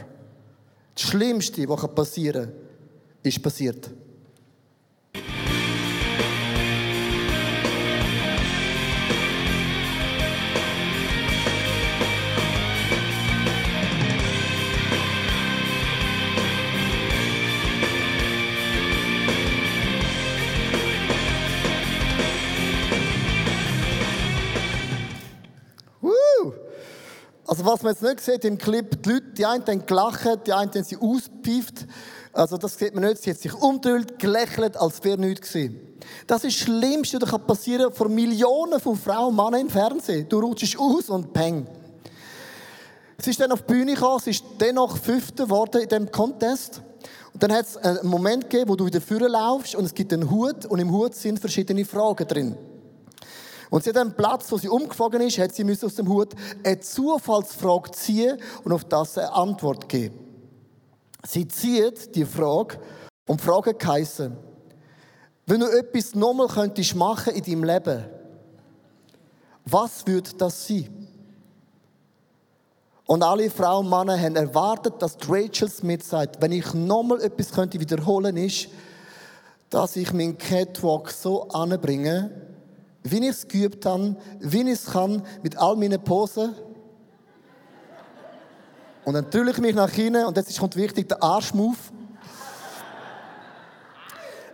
Das 0.94 1.02
Schlimmste, 1.02 1.68
was 1.68 1.94
passieren 1.94 2.46
kann, 2.46 2.52
ist 3.22 3.42
passiert. 3.42 3.90
Was 27.66 27.82
man 27.82 27.92
jetzt 27.92 28.02
nicht 28.02 28.20
sieht 28.20 28.44
im 28.44 28.58
Clip, 28.58 29.02
die 29.02 29.10
Leute, 29.10 29.26
die 29.36 29.44
einen 29.44 29.66
haben 29.66 29.86
gelacht, 29.86 30.46
die 30.46 30.52
einen 30.52 30.70
haben 30.70 30.84
sie 30.84 30.96
auspifft. 30.96 31.86
Also 32.32 32.56
das 32.56 32.78
sieht 32.78 32.94
man 32.94 33.04
nicht. 33.04 33.22
Sie 33.22 33.30
hat 33.30 33.38
sich 33.38 33.52
umgedreht, 33.52 34.18
gelächelt, 34.18 34.76
als 34.76 35.02
wäre 35.02 35.18
nichts 35.18 35.52
gewesen. 35.52 35.80
Das 36.26 36.44
ist 36.44 36.60
das 36.60 36.64
Schlimmste, 36.64 37.18
das 37.18 37.30
passieren 37.46 37.86
kann 37.86 37.92
vor 37.92 38.08
Millionen 38.08 38.78
von 38.80 38.96
Frauen 38.96 39.30
und 39.30 39.36
Männern 39.36 39.62
im 39.62 39.70
Fernsehen. 39.70 40.28
Du 40.28 40.38
rutschst 40.38 40.78
aus 40.78 41.08
und 41.08 41.32
peng. 41.32 41.66
Sie 43.18 43.30
ist 43.30 43.40
dann 43.40 43.50
auf 43.50 43.62
die 43.62 43.72
Bühne 43.72 43.94
gekommen, 43.94 44.20
sie 44.22 44.30
ist 44.30 44.44
dennoch 44.60 44.96
Fünfte 44.98 45.44
geworden 45.44 45.80
in 45.80 45.88
diesem 45.88 46.10
Contest. 46.10 46.82
Und 47.32 47.42
dann 47.42 47.52
hat 47.52 47.66
es 47.66 47.76
einen 47.76 48.06
Moment 48.06 48.48
gegeben, 48.48 48.70
wo 48.70 48.76
du 48.76 48.86
wieder 48.86 49.00
vorne 49.00 49.28
laufst 49.28 49.74
und 49.74 49.84
es 49.84 49.94
gibt 49.94 50.12
einen 50.12 50.30
Hut 50.30 50.66
und 50.66 50.78
im 50.78 50.92
Hut 50.92 51.14
sind 51.14 51.40
verschiedene 51.40 51.84
Fragen 51.84 52.28
drin. 52.28 52.56
Und 53.70 53.84
sie 53.84 53.90
hat 53.90 53.96
einen 53.98 54.14
Platz, 54.14 54.50
wo 54.50 54.58
sie 54.58 54.68
umgeflogen 54.68 55.20
ist, 55.22 55.38
hat 55.38 55.54
sie 55.54 55.64
aus 55.82 55.94
dem 55.94 56.08
Hut 56.08 56.34
eine 56.64 56.80
Zufallsfrage 56.80 57.90
ziehen 57.92 58.38
und 58.64 58.72
auf 58.72 58.84
das 58.84 59.18
eine 59.18 59.32
Antwort 59.32 59.88
geben. 59.88 60.18
Sie 61.26 61.48
zieht 61.48 62.14
die 62.14 62.24
Frage 62.24 62.78
und 63.26 63.40
die 63.40 63.44
Frage 63.44 63.74
geheissen, 63.74 64.36
wenn 65.46 65.60
du 65.60 65.66
etwas 65.66 66.14
nochmal 66.14 66.48
könntest 66.48 66.94
machen 66.94 67.34
in 67.34 67.42
deinem 67.42 67.64
Leben, 67.64 68.04
was 69.64 70.06
würde 70.06 70.30
das 70.38 70.66
sein? 70.66 71.08
Und 73.06 73.22
alle 73.22 73.50
Frauen 73.50 73.86
und 73.86 73.90
Männer 73.90 74.20
haben 74.20 74.34
erwartet, 74.34 74.94
dass 75.00 75.16
Rachel 75.28 75.70
Smith 75.70 76.08
sagt, 76.08 76.42
wenn 76.42 76.50
ich 76.50 76.74
nochmal 76.74 77.20
etwas 77.20 77.52
könnte 77.52 77.78
wiederholen, 77.78 78.36
ist, 78.36 78.68
dass 79.70 79.96
ich 79.96 80.12
meinen 80.12 80.36
Catwalk 80.38 81.10
so 81.10 81.48
anbringe, 81.48 82.30
wie 83.10 83.18
ich 83.20 83.30
es 83.30 83.48
geübt 83.48 83.84
habe, 83.86 84.16
wie 84.40 84.62
ich 84.62 84.68
es 84.68 84.86
kann, 84.86 85.22
mit 85.42 85.56
all 85.56 85.76
meinen 85.76 86.02
Posen. 86.02 86.54
Und 89.04 89.14
dann 89.14 89.30
drücke 89.30 89.50
ich 89.50 89.58
mich 89.58 89.74
nach 89.74 89.90
hinten 89.90 90.24
und 90.24 90.36
jetzt 90.36 90.58
kommt 90.58 90.76
wichtig 90.76 91.08
der 91.08 91.22
Arschmove. 91.22 91.78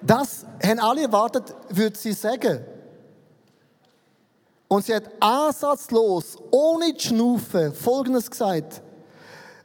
Das 0.02 0.44
haben 0.62 0.80
alle 0.80 1.02
erwartet, 1.02 1.54
würde 1.70 1.96
sie 1.96 2.12
sagen. 2.12 2.60
Und 4.68 4.84
sie 4.84 4.94
hat 4.94 5.04
ansatzlos, 5.20 6.36
ohne 6.50 6.96
zu 6.96 7.08
schnaufen, 7.08 7.72
Folgendes 7.72 8.30
gesagt. 8.30 8.82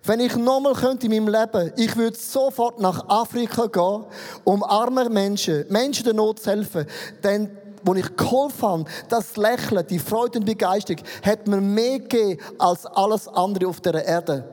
Wenn 0.03 0.22
ich 0.22 0.36
nochmal 0.38 0.74
könnte 0.74 1.08
in 1.08 1.12
meinem 1.12 1.27
Leben, 1.27 1.74
ich 1.75 1.96
würde 1.98 2.17
sofort 2.17 2.79
nach 2.79 3.10
Afrika 3.10 3.65
gehen, 3.65 4.06
um 4.46 4.63
armen 4.63 5.12
Menschen, 5.12 5.65
Menschen 5.70 6.06
der 6.06 6.13
Not 6.13 6.39
zu 6.39 6.51
helfen. 6.51 6.86
Denn 7.24 7.50
wo 7.88 7.96
ich 7.96 8.15
geholfen 8.15 8.62
habe, 8.62 8.86
das 9.10 9.38
Lächeln, 9.38 9.88
die 9.88 10.00
Freude 10.00 10.39
und 10.39 10.46
Begeisterung, 10.46 11.01
hat 11.24 11.48
mir 11.48 11.62
mehr 11.62 12.00
gegeben 12.00 12.41
als 12.60 12.86
alles 12.86 13.27
andere 13.27 13.67
auf 13.67 13.79
der 13.79 14.06
Erde. 14.06 14.44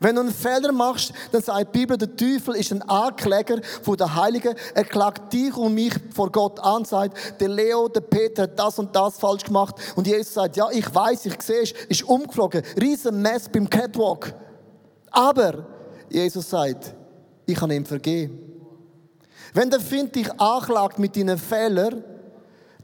Wenn 0.00 0.16
du 0.16 0.22
einen 0.22 0.32
Fehler 0.32 0.72
machst, 0.72 1.12
dann 1.30 1.42
sagt 1.42 1.72
die 1.72 1.78
Bibel, 1.78 1.96
der 1.96 2.16
Teufel 2.16 2.56
ist 2.56 2.72
ein 2.72 2.82
Ankläger 2.82 3.60
von 3.82 3.96
der 3.96 4.12
Heiligen. 4.16 4.56
Er 4.74 4.84
klagt 4.84 5.32
dich 5.32 5.56
und 5.56 5.74
mich 5.74 5.94
vor 6.12 6.32
Gott 6.32 6.58
an, 6.58 6.84
sagt, 6.84 7.40
der 7.40 7.48
Leo, 7.48 7.86
der 7.86 8.00
Peter 8.00 8.44
hat 8.44 8.58
das 8.58 8.80
und 8.80 8.96
das 8.96 9.16
falsch 9.18 9.44
gemacht. 9.44 9.76
Und 9.94 10.08
Jesus 10.08 10.34
sagt, 10.34 10.56
ja, 10.56 10.68
ich 10.72 10.92
weiß, 10.92 11.26
ich 11.26 11.40
sehe 11.40 11.62
es, 11.62 11.72
ist 11.88 12.02
umgeflogen. 12.02 12.64
Riesen 12.80 13.22
Mess 13.22 13.48
beim 13.48 13.70
Catwalk. 13.70 14.34
Aber 15.12 15.66
Jesus 16.10 16.50
sagt, 16.50 16.94
ich 17.46 17.54
kann 17.54 17.70
ihm 17.70 17.86
vergeben. 17.86 18.51
Wenn 19.54 19.70
der 19.70 19.80
Find 19.80 20.14
dich 20.14 20.30
anklagt 20.40 20.98
mit 20.98 21.16
deinen 21.16 21.38
Fehlern, 21.38 22.02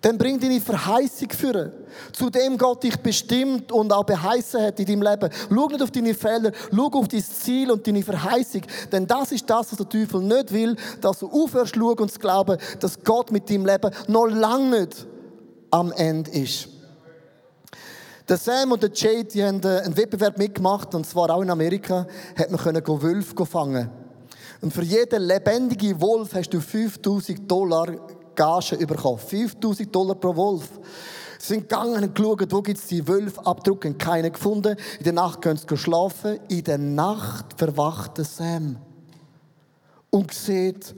dann 0.01 0.17
bring 0.17 0.39
deine 0.39 0.61
Verheißung 0.61 1.31
für. 1.31 1.73
Zu 2.13 2.31
dem 2.31 2.57
Gott 2.57 2.83
dich 2.85 2.97
bestimmt 2.99 3.73
und 3.73 3.93
auch 3.93 4.05
beheißen 4.05 4.63
hat 4.63 4.79
in 4.79 4.87
deinem 4.87 5.03
Leben. 5.03 5.31
Schau 5.49 5.69
nicht 5.69 5.83
auf 5.83 5.91
deine 5.91 6.15
Fehler, 6.15 6.53
schau 6.71 6.87
auf 6.87 7.09
dein 7.09 7.25
Ziel 7.25 7.71
und 7.71 7.87
deine 7.87 8.03
Verheißung. 8.03 8.63
Denn 8.93 9.07
das 9.07 9.33
ist 9.33 9.49
das, 9.49 9.73
was 9.73 9.79
der 9.79 9.89
Teufel 9.89 10.23
nicht 10.23 10.53
will, 10.53 10.77
dass 11.01 11.19
du 11.19 11.29
aufhörst 11.29 11.75
zu 11.75 11.91
und 11.91 12.13
zu 12.13 12.19
glauben, 12.19 12.59
dass 12.81 13.03
Gott 13.03 13.33
mit 13.33 13.51
deinem 13.51 13.67
Leben 13.67 13.91
noch 14.07 14.27
lange 14.27 14.81
nicht 14.81 15.07
am 15.71 15.91
Ende 15.93 16.31
ist. 16.31 16.69
Der 18.29 18.37
Sam 18.37 18.73
und 18.73 18.83
der 18.83 18.91
Jade, 18.93 19.25
die 19.25 19.43
haben 19.43 19.63
äh, 19.63 19.81
einen 19.81 19.97
Wettbewerb 19.97 20.37
mitgemacht, 20.37 20.95
und 20.95 21.07
zwar 21.07 21.31
auch 21.31 21.41
in 21.41 21.49
Amerika, 21.49 22.07
hat 22.37 22.51
man 22.51 23.03
Wölfe 23.03 23.47
fangen. 23.47 23.91
Und 24.61 24.73
für 24.73 24.83
jeden 24.83 25.23
lebendigen 25.23 26.01
Wolf 26.01 26.35
hast 26.35 26.51
du 26.51 26.61
5000 26.61 27.51
Dollar 27.51 27.95
Gage 28.35 28.77
bekommen. 28.87 29.19
5000 29.19 29.95
Dollar 29.95 30.15
pro 30.15 30.35
Wolf. 30.35 30.69
Sie 31.39 31.55
sind 31.55 31.69
gegangen 31.69 32.03
und 32.03 32.15
geschaut, 32.15 32.53
wo 32.53 32.63
gibt 32.63 32.79
es 32.79 32.87
die 32.87 33.07
Wölfabdrücke, 33.07 33.95
keine 33.95 34.31
gefunden. 34.31 34.77
In 34.99 35.05
der 35.05 35.13
Nacht 35.13 35.43
können 35.43 35.59
sie 35.59 35.77
schlafen. 35.77 36.41
In 36.49 36.65
der 36.65 36.79
Nacht 36.79 37.55
verwacht 37.57 38.17
Sam 38.25 38.77
und 40.11 40.33
sieht 40.33 40.95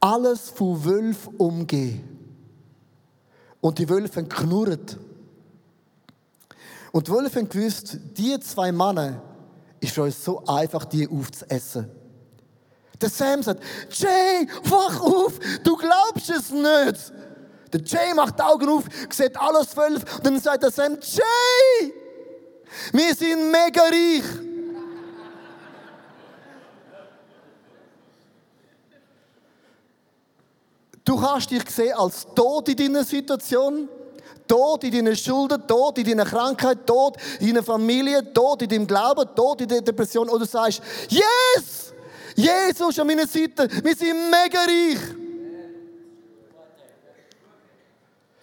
alles 0.00 0.50
von 0.50 0.84
Wölf 0.84 1.28
umgehen. 1.38 2.02
Und 3.60 3.78
die 3.78 3.88
Wölfe 3.88 4.24
knurrt. 4.24 4.98
Und 6.92 7.08
die 7.08 7.10
Wölfe 7.10 7.40
haben 7.40 7.48
gewusst, 7.48 7.98
die 8.16 8.38
zwei 8.40 8.70
Männer 8.70 9.22
ist 9.80 9.94
für 9.94 10.02
uns 10.02 10.22
so 10.22 10.44
einfach, 10.44 10.84
die 10.84 11.08
aufzuessen. 11.08 11.90
Der 13.00 13.10
Sam 13.10 13.42
sagt, 13.42 13.62
Jay, 13.90 14.46
wach 14.64 15.00
auf, 15.00 15.32
du 15.62 15.76
glaubst 15.76 16.30
es 16.30 16.50
nicht. 16.50 17.12
Der 17.72 17.80
Jay 17.82 18.14
macht 18.14 18.38
die 18.38 18.42
Augen 18.42 18.68
auf, 18.68 18.84
sieht 19.10 19.36
alles 19.36 19.70
zwölf 19.70 20.04
und 20.16 20.26
dann 20.26 20.40
sagt 20.40 20.62
er 20.62 20.70
Sam, 20.70 20.98
Jay, 21.00 21.92
wir 22.92 23.14
sind 23.14 23.50
mega 23.50 23.82
reich. 23.82 24.22
Du 31.04 31.20
kannst 31.20 31.50
dich 31.50 31.68
sehen 31.68 31.94
als 31.94 32.26
tot 32.34 32.68
in 32.68 32.76
deiner 32.76 33.04
Situation, 33.04 33.88
tot 34.48 34.84
in 34.84 34.92
deinen 34.92 35.16
Schulden, 35.16 35.66
tot 35.66 35.98
in 35.98 36.04
deiner 36.06 36.24
Krankheit, 36.24 36.86
tot 36.86 37.18
in 37.40 37.48
deiner 37.48 37.62
Familie, 37.62 38.32
tot 38.32 38.62
in 38.62 38.68
deinem 38.68 38.86
Glauben, 38.86 39.28
tot 39.34 39.60
in 39.60 39.68
der 39.68 39.82
Depression. 39.82 40.28
Oder 40.30 40.40
du 40.40 40.50
sagst, 40.50 40.80
yes! 41.08 41.93
Jesus 42.34 42.98
an 42.98 43.06
meiner 43.06 43.26
Seite, 43.26 43.68
wir 43.82 43.94
sind 43.94 44.30
mega 44.30 44.60
reich. 44.60 44.98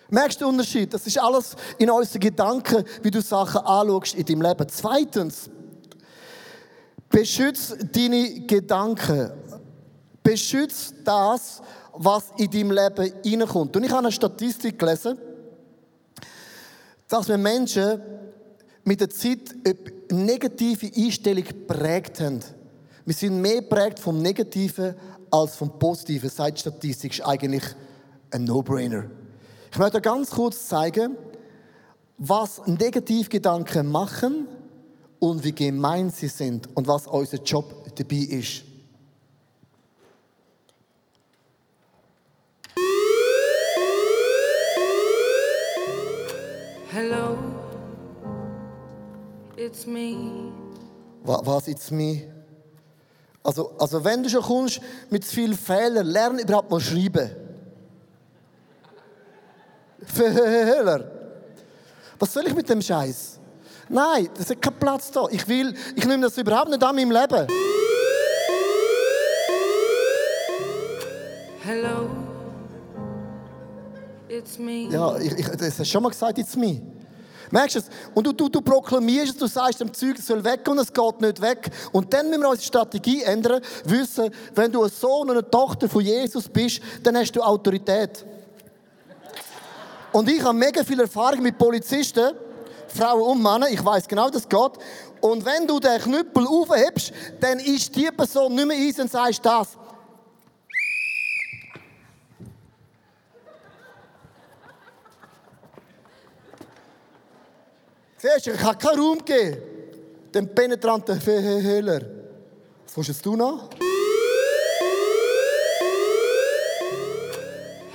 Merkst 0.09 0.41
du 0.41 0.45
den 0.45 0.49
Unterschied? 0.49 0.93
Das 0.93 1.07
ist 1.07 1.17
alles 1.17 1.55
in 1.77 1.89
unseren 1.89 2.19
Gedanken, 2.19 2.83
wie 3.01 3.11
du 3.11 3.21
Sachen 3.21 3.61
anschaust 3.61 4.15
in 4.15 4.25
deinem 4.25 4.41
Leben. 4.41 4.67
Zweitens, 4.69 5.49
beschütze 7.09 7.77
deine 7.77 8.41
Gedanken. 8.41 9.31
Beschütze 10.21 10.93
das, 11.03 11.61
was 11.93 12.25
in 12.37 12.49
deinem 12.49 12.71
Leben 12.71 13.13
reinkommt. 13.25 13.75
Und 13.75 13.83
ich 13.83 13.89
habe 13.89 13.99
eine 13.99 14.11
Statistik 14.11 14.77
gelesen, 14.77 15.17
dass 17.07 17.27
wir 17.27 17.37
Menschen 17.37 18.01
mit 18.83 18.99
der 18.99 19.09
Zeit 19.09 19.55
eine 19.65 20.23
negative 20.23 20.91
Einstellung 20.93 21.43
geprägt 21.43 22.19
haben. 22.19 22.41
Wir 23.03 23.15
sind 23.15 23.41
mehr 23.41 23.61
geprägt 23.61 23.99
vom 23.99 24.21
Negativen 24.21 24.95
als 25.31 25.55
vom 25.55 25.79
Positiven. 25.79 26.29
Seit 26.29 26.59
Statistik 26.59 27.13
ist 27.13 27.25
eigentlich 27.25 27.63
ein 28.29 28.43
No-Brainer. 28.43 29.05
Ich 29.71 29.77
möchte 29.77 30.01
ganz 30.01 30.29
kurz 30.29 30.67
zeigen, 30.67 31.17
was 32.17 32.61
Negativgedanken 32.67 33.87
machen 33.87 34.47
und 35.19 35.43
wie 35.43 35.51
gemein 35.51 36.11
sie 36.11 36.27
sind 36.27 36.69
und 36.75 36.87
was 36.87 37.07
unser 37.07 37.41
Job 37.41 37.73
dabei 37.95 38.17
ist. 38.17 38.63
Hello, 46.91 47.37
it's 49.55 49.87
me. 49.87 50.51
Was 51.23 51.67
it's 51.67 51.89
me? 51.89 52.40
Also, 53.43 53.73
also 53.79 54.03
wenn 54.03 54.21
du 54.21 54.29
schon 54.29 54.43
kommst 54.43 54.81
mit 55.09 55.25
zu 55.25 55.35
vielen 55.35 55.57
Fehlern, 55.57 56.05
lern 56.05 56.39
überhaupt 56.39 56.69
mal 56.69 56.79
schreiben. 56.79 57.31
Fehler. 60.05 61.11
Was 62.19 62.33
soll 62.33 62.47
ich 62.47 62.53
mit 62.53 62.69
dem 62.69 62.81
Scheiß? 62.81 63.39
Nein, 63.89 64.29
das 64.37 64.49
hat 64.49 64.61
keinen 64.61 64.79
Platz 64.79 65.11
da. 65.11 65.25
Ich 65.31 65.47
will, 65.47 65.73
ich 65.95 66.05
nehme 66.05 66.23
das 66.23 66.37
überhaupt 66.37 66.69
nicht 66.69 66.83
an 66.83 66.95
meinem 66.95 67.11
Leben. 67.11 67.47
Hello, 71.63 72.09
it's 74.27 74.57
me. 74.57 74.87
Ja, 74.89 75.17
ich, 75.17 75.33
ich, 75.33 75.47
das 75.47 75.61
hast 75.61 75.79
du 75.79 75.85
schon 75.85 76.03
mal 76.03 76.09
gesagt, 76.09 76.37
it's 76.37 76.55
me. 76.55 76.81
Merkst 77.51 77.75
du 77.75 77.79
es? 77.79 77.85
Und 78.15 78.25
du, 78.25 78.31
du, 78.33 78.49
du 78.49 78.61
proklamierst 78.61 79.33
es, 79.33 79.37
du 79.37 79.47
sagst 79.47 79.81
dem 79.81 79.93
Zeug, 79.93 80.17
es 80.17 80.25
soll 80.25 80.43
weg 80.43 80.67
und 80.67 80.79
es 80.79 80.91
geht 80.91 81.21
nicht 81.21 81.41
weg. 81.41 81.69
Und 81.91 82.13
dann 82.13 82.29
müssen 82.29 82.41
wir 82.41 82.49
unsere 82.49 82.65
Strategie 82.65 83.23
ändern, 83.23 83.61
wissen, 83.85 84.31
wenn 84.55 84.71
du 84.71 84.83
ein 84.83 84.89
Sohn 84.89 85.29
und 85.29 85.37
eine 85.37 85.49
Tochter 85.49 85.89
von 85.89 86.01
Jesus 86.01 86.47
bist, 86.47 86.81
dann 87.03 87.17
hast 87.17 87.33
du 87.33 87.41
Autorität. 87.41 88.25
Und 90.11 90.29
ich 90.29 90.41
habe 90.43 90.57
mega 90.57 90.83
viel 90.83 90.99
Erfahrung 90.99 91.41
mit 91.41 91.57
Polizisten, 91.57 92.31
Frauen 92.87 93.37
und 93.37 93.43
Männer. 93.43 93.69
Ich 93.69 93.83
weiß 93.83 94.07
genau, 94.07 94.29
das 94.29 94.47
geht. 94.47 94.71
Und 95.21 95.45
wenn 95.45 95.67
du 95.67 95.79
den 95.79 96.01
Knüppel 96.01 96.47
aufhebst, 96.47 97.13
dann 97.39 97.59
ist 97.59 97.95
die 97.95 98.09
Person 98.11 98.55
nicht 98.55 98.67
mehr 98.67 98.77
eins 98.77 98.99
und 98.99 99.11
sagst 99.11 99.45
das. 99.45 99.77
Siehst 108.21 108.45
du, 108.45 108.51
ich 108.51 108.59
kann 108.59 108.77
keinen 108.77 108.99
Raum 108.99 109.25
geben. 109.25 109.57
Dem 110.31 110.47
penetranten 110.53 111.19
Höhler. 111.25 112.01
Was 112.85 113.07
willst 113.07 113.25
du 113.25 113.35
noch? 113.35 113.67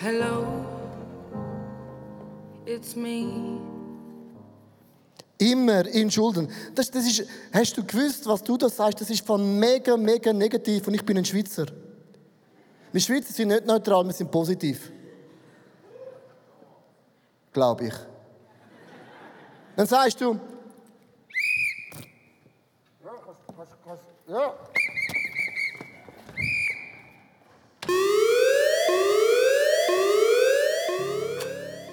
Hello, 0.01 0.65
it's 2.65 2.97
me. 2.97 3.61
Immer 5.39 5.87
in 5.87 6.11
Schulden. 6.11 6.51
Das, 6.75 6.91
das 6.91 7.07
ist, 7.07 7.25
hast 7.53 7.77
du 7.77 7.85
gewusst, 7.85 8.27
was 8.27 8.43
du 8.43 8.57
da 8.57 8.69
sagst? 8.69 9.01
Das 9.01 9.11
ist 9.11 9.25
von 9.25 9.61
mega, 9.61 9.97
mega 9.97 10.33
negativ. 10.33 10.89
Und 10.89 10.95
ich 10.95 11.05
bin 11.05 11.19
ein 11.19 11.25
Schweizer. 11.25 11.67
Wir 12.91 13.01
Schweizer 13.01 13.33
sind 13.33 13.49
nicht 13.49 13.65
neutral, 13.65 14.05
wir 14.05 14.13
sind 14.13 14.31
positiv. 14.31 14.91
Glaube 17.53 17.87
ich. 17.87 18.16
Dann 19.77 19.87
sagst 19.87 20.19
du, 20.23 20.41
ja. 24.27 24.55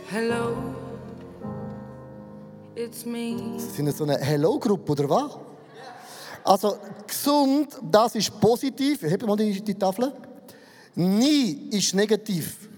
Hello, 0.10 0.56
it's 2.76 3.06
me. 3.06 3.60
Sind 3.60 3.88
das 3.88 3.98
so 3.98 4.06
eine 4.06 4.18
Hello-Gruppe 4.18 4.92
oder 4.94 5.10
was? 5.10 5.38
Also, 6.46 6.78
gesund, 7.06 7.80
das 7.92 8.16
ist 8.16 8.40
positiv. 8.40 9.02
Heb 9.02 9.26
mal 9.26 9.36
die, 9.36 9.62
die 9.62 9.76
Tafel. 9.76 10.14
Nie 10.96 11.70
ist 11.72 11.94
negativ. 11.94 12.70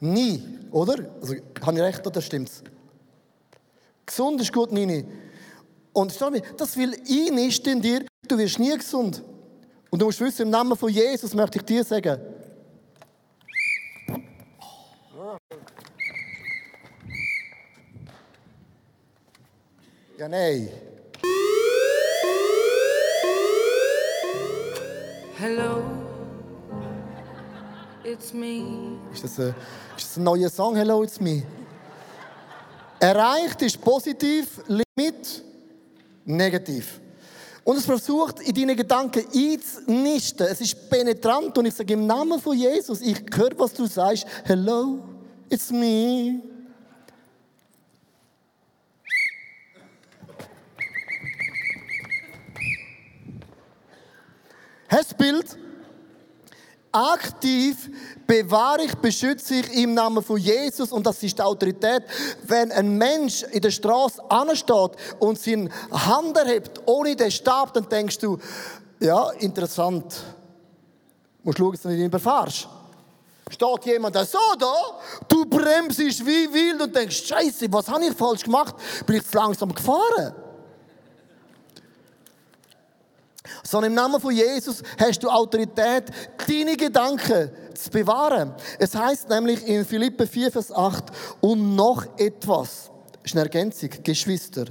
Nie, 0.00 0.42
oder? 0.70 1.10
Also, 1.20 1.36
habe 1.64 1.76
ich 1.76 1.82
recht 1.82 2.06
oder 2.06 2.20
stimmt's? 2.20 2.62
Gesund 4.06 4.40
ist 4.40 4.52
gut, 4.52 4.72
Nini. 4.72 5.04
Und 5.92 6.18
das 6.56 6.76
will 6.76 6.90
nicht 7.30 7.66
in 7.66 7.80
dir, 7.80 8.06
du 8.26 8.38
wirst 8.38 8.58
nie 8.58 8.76
gesund. 8.76 9.22
Und 9.90 10.00
du 10.00 10.06
musst 10.06 10.20
wissen, 10.20 10.42
im 10.42 10.50
Namen 10.50 10.76
von 10.76 10.88
Jesus 10.90 11.34
möchte 11.34 11.58
ich 11.58 11.64
dir 11.64 11.84
sagen, 11.84 12.18
ja, 20.18 20.28
nein. 20.28 20.68
Hello, 25.36 25.82
it's 28.04 28.32
me. 28.32 28.98
Ist 29.12 29.24
das, 29.24 29.38
ein, 29.40 29.54
ist 29.96 30.06
das 30.06 30.16
ein 30.16 30.24
neuer 30.24 30.48
Song, 30.48 30.76
Hello, 30.76 31.02
it's 31.02 31.20
me? 31.20 31.42
Erreicht 33.02 33.60
ist 33.62 33.80
positiv, 33.80 34.60
Limit 34.68 35.42
negativ. 36.24 37.00
Und 37.64 37.76
es 37.76 37.84
versucht, 37.84 38.38
in 38.38 38.54
deine 38.54 38.76
Gedanken 38.76 39.24
einzunisten. 39.26 40.46
Es 40.46 40.60
ist 40.60 40.88
penetrant 40.88 41.58
und 41.58 41.66
ich 41.66 41.74
sage 41.74 41.94
im 41.94 42.06
Namen 42.06 42.40
von 42.40 42.56
Jesus, 42.56 43.00
ich 43.00 43.20
höre, 43.34 43.58
was 43.58 43.72
du 43.72 43.86
sagst. 43.86 44.24
Hello, 44.44 45.00
it's 45.48 45.72
me. 45.72 46.42
Hast 54.88 55.10
du 55.10 55.16
Bild? 55.16 55.61
Aktiv 56.92 57.90
bewahre 58.26 58.84
ich, 58.84 58.94
beschütze 58.96 59.54
ich 59.54 59.72
im 59.74 59.94
Namen 59.94 60.22
von 60.22 60.36
Jesus 60.36 60.92
und 60.92 61.06
das 61.06 61.22
ist 61.22 61.38
die 61.38 61.42
Autorität. 61.42 62.02
Wenn 62.44 62.70
ein 62.70 62.98
Mensch 62.98 63.42
in 63.44 63.62
der 63.62 63.70
Straße 63.70 64.22
ansteht 64.30 64.92
und 65.18 65.38
seine 65.38 65.70
Hand 65.90 66.36
erhebt, 66.36 66.82
ohne 66.84 67.16
den 67.16 67.30
Stab, 67.30 67.72
dann 67.72 67.88
denkst 67.88 68.18
du, 68.18 68.38
ja, 69.00 69.30
interessant. 69.38 70.04
Du 71.42 71.48
musst 71.48 71.58
schauen, 71.58 71.72
dass 71.72 71.82
du 71.82 71.88
nicht 71.88 72.04
überfahrst. 72.04 72.68
Steht 73.50 73.84
jemand 73.86 74.16
so 74.16 74.38
da, 74.58 74.74
du 75.28 75.44
bremst 75.44 75.98
wie 75.98 76.52
wild 76.52 76.80
und 76.80 76.94
denkst, 76.94 77.26
Scheiße, 77.26 77.66
was 77.70 77.88
habe 77.88 78.04
ich 78.04 78.14
falsch 78.14 78.44
gemacht? 78.44 78.74
Bin 79.06 79.16
ich 79.16 79.26
zu 79.26 79.36
langsam 79.36 79.74
gefahren? 79.74 80.34
Sondern 83.72 83.92
im 83.92 83.96
Namen 83.96 84.20
von 84.20 84.34
Jesus 84.34 84.82
hast 84.98 85.22
du 85.22 85.30
Autorität, 85.30 86.04
deine 86.46 86.76
Gedanken 86.76 87.50
zu 87.72 87.88
bewahren. 87.88 88.52
Es 88.78 88.94
heißt 88.94 89.30
nämlich 89.30 89.66
in 89.66 89.86
Philippe 89.86 90.26
4, 90.26 90.52
Vers 90.52 90.70
8, 90.70 91.04
und 91.40 91.74
noch 91.74 92.04
etwas. 92.18 92.90
Das 93.22 93.30
ist 93.30 93.34
eine 93.34 93.44
Ergänzung, 93.44 93.88
Geschwister. 94.02 94.66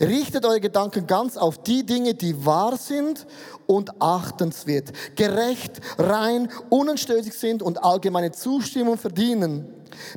Richtet 0.00 0.44
eure 0.44 0.60
Gedanken 0.60 1.04
ganz 1.04 1.36
auf 1.36 1.64
die 1.64 1.84
Dinge, 1.84 2.14
die 2.14 2.46
wahr 2.46 2.76
sind 2.76 3.26
und 3.66 4.00
achtenswert, 4.00 4.92
gerecht, 5.16 5.80
rein, 5.98 6.48
unanstößig 6.70 7.34
sind 7.34 7.60
und 7.60 7.82
allgemeine 7.82 8.30
Zustimmung 8.30 8.98
verdienen. 8.98 9.66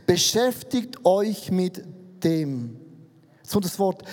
Beschäftigt 0.06 1.04
euch 1.04 1.50
mit 1.50 1.84
dem. 2.23 2.80
So 3.41 3.60
das 3.60 3.80
Wort, 3.80 4.04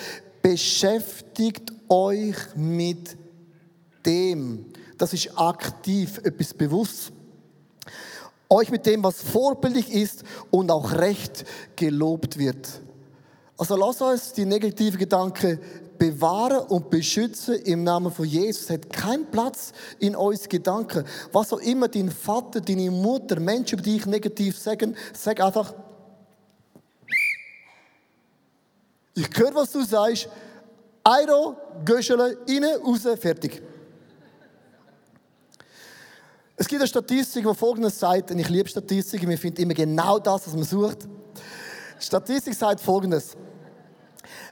beschäftigt 0.41 1.71
euch 1.89 2.37
mit 2.55 3.17
dem. 4.05 4.65
Das 4.97 5.13
ist 5.13 5.37
aktiv, 5.37 6.19
etwas 6.23 6.53
bewusst. 6.53 7.11
Euch 8.49 8.69
mit 8.69 8.85
dem, 8.85 9.03
was 9.03 9.21
vorbildlich 9.21 9.91
ist 9.91 10.23
und 10.51 10.71
auch 10.71 10.93
recht 10.93 11.45
gelobt 11.75 12.37
wird. 12.37 12.81
Also 13.57 13.75
lass 13.75 14.01
uns 14.01 14.33
die 14.33 14.45
negativen 14.45 14.99
Gedanken 14.99 15.59
bewahren 15.97 16.59
und 16.67 16.89
beschützen 16.89 17.55
im 17.63 17.83
Namen 17.83 18.11
von 18.11 18.25
Jesus. 18.25 18.63
Es 18.63 18.69
hat 18.69 18.89
keinen 18.91 19.25
Platz 19.31 19.71
in 19.99 20.15
uns 20.15 20.47
Gedanken. 20.49 21.05
Was 21.31 21.53
auch 21.53 21.59
immer 21.59 21.87
dein 21.87 22.11
Vater, 22.11 22.61
deine 22.61 22.91
Mutter, 22.91 23.39
Menschen 23.39 23.79
über 23.79 23.83
dich 23.83 24.05
negativ 24.05 24.57
sagen, 24.57 24.95
sag 25.13 25.39
einfach, 25.41 25.73
ich 29.13 29.29
höre, 29.37 29.55
was 29.55 29.71
du 29.71 29.83
sagst, 29.83 30.27
Eiro, 31.03 31.55
Göschele, 31.85 32.37
rein, 32.47 32.65
raus, 32.83 33.07
fertig. 33.19 33.61
Es 36.57 36.67
gibt 36.67 36.81
eine 36.81 36.87
Statistik, 36.87 37.45
die 37.45 37.53
folgendes 37.53 37.99
sagt, 37.99 38.31
und 38.31 38.39
ich 38.39 38.47
liebe 38.47 38.69
Statistiken, 38.69 39.29
wir 39.29 39.37
finden 39.37 39.61
immer 39.61 39.73
genau 39.73 40.19
das, 40.19 40.47
was 40.47 40.53
man 40.53 40.63
sucht. 40.63 40.99
Statistik 41.99 42.53
sagt 42.53 42.79
folgendes. 42.79 43.35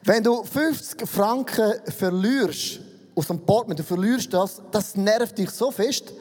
Wenn 0.04 0.22
du 0.22 0.44
50 0.44 1.08
Franken 1.08 1.74
verlierst, 1.86 2.82
aus 3.16 3.28
dem 3.28 3.40
Portemonnaie, 3.40 3.78
du 3.78 3.84
verlierst 3.84 4.34
das, 4.34 4.62
das 4.72 4.96
nervt 4.96 5.38
dich 5.38 5.50
so 5.52 5.72
fest 5.72 6.14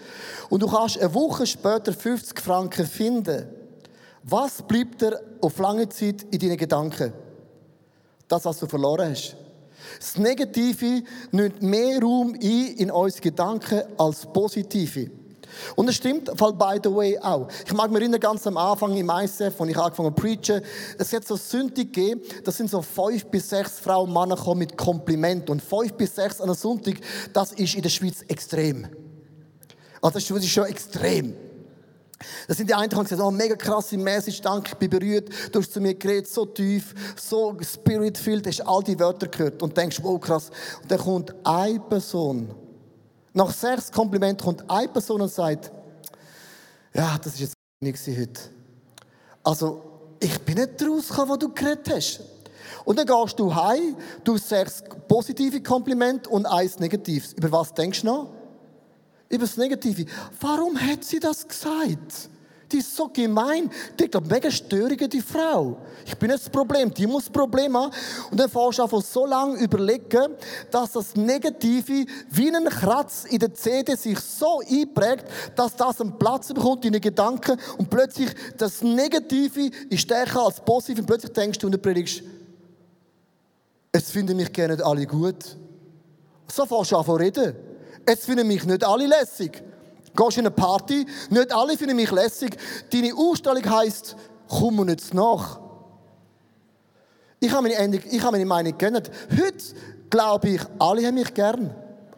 und 0.50 0.62
du 0.62 0.68
kannst 0.68 0.98
eine 0.98 1.12
Woche 1.12 1.46
später 1.46 1.92
50 1.92 2.38
Franken 2.40 2.86
finden. 2.86 3.48
Was 4.22 4.62
bleibt 4.62 5.00
dir 5.00 5.20
auf 5.40 5.58
lange 5.58 5.88
Zeit 5.88 6.22
in 6.30 6.38
deinen 6.38 6.56
Gedanken? 6.56 7.12
Das, 8.28 8.44
was 8.44 8.58
du 8.58 8.66
verloren 8.66 9.10
hast. 9.10 9.36
Das 9.98 10.16
Negative 10.16 11.02
nimmt 11.32 11.60
mehr 11.60 12.00
Raum 12.00 12.34
ein 12.34 12.40
in 12.40 12.90
unsere 12.90 13.20
Gedanken 13.20 13.82
als 13.98 14.26
Positive. 14.26 15.21
Und 15.76 15.88
es 15.88 15.96
stimmt, 15.96 16.30
fall 16.36 16.52
by 16.52 16.78
the 16.82 16.94
way 16.94 17.18
auch. 17.18 17.48
Ich 17.66 17.72
mag 17.72 17.90
mich 17.90 18.00
erinnern, 18.00 18.20
ganz 18.20 18.46
am 18.46 18.56
Anfang 18.56 18.96
im 18.96 19.10
ICF, 19.10 19.60
als 19.60 19.70
ich 19.70 19.78
angefangen 19.78 20.14
zu 20.14 20.22
preachen, 20.22 20.62
es 20.98 21.12
hat 21.12 21.26
so 21.26 21.36
Sündig 21.36 21.92
gegeben, 21.92 22.20
das 22.44 22.56
sind 22.56 22.70
so 22.70 22.82
fünf 22.82 23.26
bis 23.26 23.48
sechs 23.48 23.78
Frauen 23.78 24.08
und 24.08 24.14
Männer 24.14 24.36
gekommen 24.36 24.60
mit 24.60 24.76
Kompliment. 24.76 25.50
Und 25.50 25.62
fünf 25.62 25.92
bis 25.94 26.14
sechs 26.14 26.40
an 26.40 26.48
einem 26.48 26.54
Sonntag, 26.54 26.94
das 27.32 27.52
ist 27.52 27.74
in 27.74 27.82
der 27.82 27.90
Schweiz 27.90 28.22
extrem. 28.28 28.86
Also 30.00 30.18
das 30.18 30.28
ist 30.28 30.48
schon 30.48 30.66
extrem. 30.66 31.34
Das 32.46 32.56
sind 32.56 32.68
die 32.68 32.74
einen, 32.74 32.88
die 32.88 32.96
haben 32.96 33.04
gesagt, 33.04 33.22
oh, 33.22 33.30
mega 33.30 33.56
krasse 33.56 33.96
Message, 33.96 34.40
danke, 34.40 34.70
ich 34.72 34.78
bin 34.78 34.90
berührt, 34.90 35.28
du 35.50 35.60
hast 35.60 35.72
zu 35.72 35.80
mir 35.80 35.94
geredet, 35.94 36.28
so 36.28 36.46
tief, 36.46 36.94
so 37.16 37.56
spirit-filled, 37.60 38.46
hast 38.46 38.60
all 38.60 38.82
die 38.82 38.98
Wörter 38.98 39.28
gehört 39.28 39.62
und 39.62 39.76
denkst, 39.76 39.98
wow, 40.02 40.20
krass. 40.20 40.50
Und 40.82 40.90
dann 40.90 40.98
kommt 40.98 41.34
eine 41.44 41.80
Person, 41.80 42.54
nach 43.34 43.50
sechs 43.52 43.90
Komplimenten 43.90 44.44
kommt 44.44 44.70
eine 44.70 44.88
Person 44.88 45.22
und 45.22 45.32
sagt, 45.32 45.70
ja, 46.94 47.16
das 47.18 47.34
ist 47.34 47.40
jetzt 47.40 47.54
nicht 47.80 47.98
heute. 48.06 48.40
Also, 49.42 49.82
ich 50.20 50.38
bin 50.40 50.56
nicht 50.56 50.82
rausgekommen, 50.82 51.30
wo 51.30 51.36
du 51.36 51.52
geredet 51.52 51.88
hast. 51.90 52.20
Und 52.84 52.98
dann 52.98 53.06
gehst 53.06 53.38
du 53.38 53.54
heim, 53.54 53.96
du 54.24 54.36
sechs 54.36 54.82
positive 55.08 55.62
Komplimente 55.62 56.28
und 56.30 56.46
eins 56.46 56.78
negatives. 56.78 57.32
Über 57.34 57.50
was 57.52 57.72
denkst 57.74 58.02
du 58.02 58.06
noch? 58.06 58.30
Über 59.28 59.44
das 59.44 59.56
Negative. 59.56 60.06
Warum 60.40 60.78
hat 60.78 61.04
sie 61.04 61.18
das 61.18 61.46
gesagt? 61.46 62.28
Die 62.72 62.78
ist 62.78 62.96
so 62.96 63.08
gemein. 63.08 63.70
Die 63.98 64.08
glaubt, 64.08 64.30
mega 64.30 64.50
störige 64.50 65.08
die 65.08 65.20
Frau. 65.20 65.76
Ich 66.06 66.16
bin 66.16 66.30
nicht 66.30 66.42
das 66.42 66.50
Problem, 66.50 66.92
die 66.92 67.06
muss 67.06 67.24
das 67.24 67.32
Problem 67.32 67.76
haben. 67.76 67.92
Und 68.30 68.40
dann 68.40 68.48
fährst 68.48 68.78
du 68.78 68.82
einfach 68.82 69.02
so 69.02 69.26
lange 69.26 69.58
überlegen, 69.58 70.34
dass 70.70 70.92
das 70.92 71.14
Negative 71.14 72.06
wie 72.30 72.54
ein 72.54 72.64
Kratz 72.64 73.24
in 73.28 73.38
der 73.38 73.52
CD 73.52 73.94
sich 73.94 74.18
so 74.18 74.60
einprägt, 74.60 75.26
dass 75.54 75.76
das 75.76 76.00
einen 76.00 76.18
Platz 76.18 76.48
bekommt 76.48 76.84
in 76.84 76.92
den 76.92 77.02
Gedanken 77.02 77.58
und 77.76 77.90
plötzlich 77.90 78.30
das 78.56 78.82
Negative 78.82 79.70
ist 79.90 80.00
stärker 80.00 80.46
als 80.46 80.60
Positive 80.60 81.02
und 81.02 81.06
plötzlich 81.06 81.32
denkst 81.32 81.58
du 81.58 81.66
und 81.66 81.72
du 81.72 81.78
predigst, 81.78 82.22
es 83.92 84.10
finden 84.10 84.36
mich 84.36 84.52
gerne 84.52 84.74
nicht 84.74 84.84
alle 84.84 85.06
gut. 85.06 85.56
So 86.50 86.64
fährst 86.64 86.92
du 86.92 87.02
zu 87.02 87.14
reden. 87.14 87.54
Es 88.06 88.24
finden 88.24 88.46
mich 88.46 88.64
nicht 88.64 88.84
alle 88.84 89.06
lässig. 89.06 89.62
Gehst 90.14 90.38
in 90.38 90.46
eine 90.46 90.50
Party, 90.50 91.06
nicht 91.30 91.52
alle 91.52 91.76
finden 91.76 91.96
mich 91.96 92.10
lässig. 92.10 92.56
Deine 92.92 93.14
Ausstellung 93.16 93.64
heisst, 93.68 94.16
komm 94.48 94.76
mir 94.76 94.84
nicht 94.84 95.14
nach. 95.14 95.58
Ich 97.40 97.50
habe 97.50 97.62
meine, 97.62 97.74
Ende, 97.74 97.98
ich 97.98 98.22
habe 98.22 98.32
meine 98.32 98.46
Meinung 98.46 98.76
geändert. 98.78 99.10
Heute 99.30 99.64
glaube 100.10 100.50
ich, 100.50 100.60
alle 100.78 101.06
haben 101.06 101.14
mich 101.14 101.32
gern. 101.34 101.74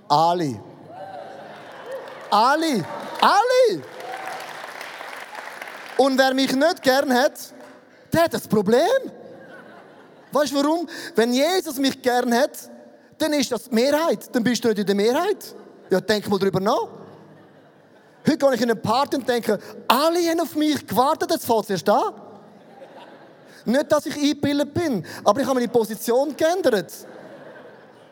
Alle. 0.09 0.61
Alle. 2.31 2.85
Alle. 3.21 3.83
Und 5.97 6.19
wer 6.19 6.35
mich 6.35 6.53
nicht 6.53 6.83
gern 6.83 7.15
hat, 7.15 7.33
der 8.13 8.25
hat 8.25 8.35
das 8.35 8.47
Problem. 8.49 8.81
Weißt 10.33 10.53
du 10.53 10.57
warum? 10.57 10.89
Wenn 11.15 11.33
Jesus 11.33 11.79
mich 11.79 12.03
gern 12.03 12.35
hat, 12.35 12.71
dann 13.19 13.33
ist 13.35 13.53
das 13.53 13.65
die 13.65 13.75
Mehrheit. 13.75 14.35
Dann 14.35 14.43
bist 14.43 14.65
du 14.65 14.69
nicht 14.69 14.81
in 14.81 14.87
der 14.87 14.95
Mehrheit. 14.97 15.55
Ja, 15.89 16.01
denk 16.01 16.29
mal 16.29 16.39
drüber 16.39 16.61
nach. 16.61 16.89
Heute 18.27 18.39
gehe 18.39 18.55
ich 18.55 18.61
in 18.63 18.71
eine 18.71 18.81
Party 18.81 19.17
und 19.17 19.29
denke, 19.29 19.59
alle 19.87 20.19
haben 20.31 20.41
auf 20.41 20.55
mich 20.55 20.87
gewartet, 20.87 21.31
jetzt 21.31 21.45
fällt 21.45 21.65
es 21.65 21.71
erst 21.71 21.89
an. 21.91 22.15
Nicht, 23.67 23.93
dass 23.93 24.07
ich 24.07 24.17
eingebildet 24.17 24.75
bin, 24.75 25.05
aber 25.25 25.41
ich 25.41 25.47
habe 25.47 25.55
meine 25.55 25.69
Position 25.69 26.35
geändert. 26.37 26.93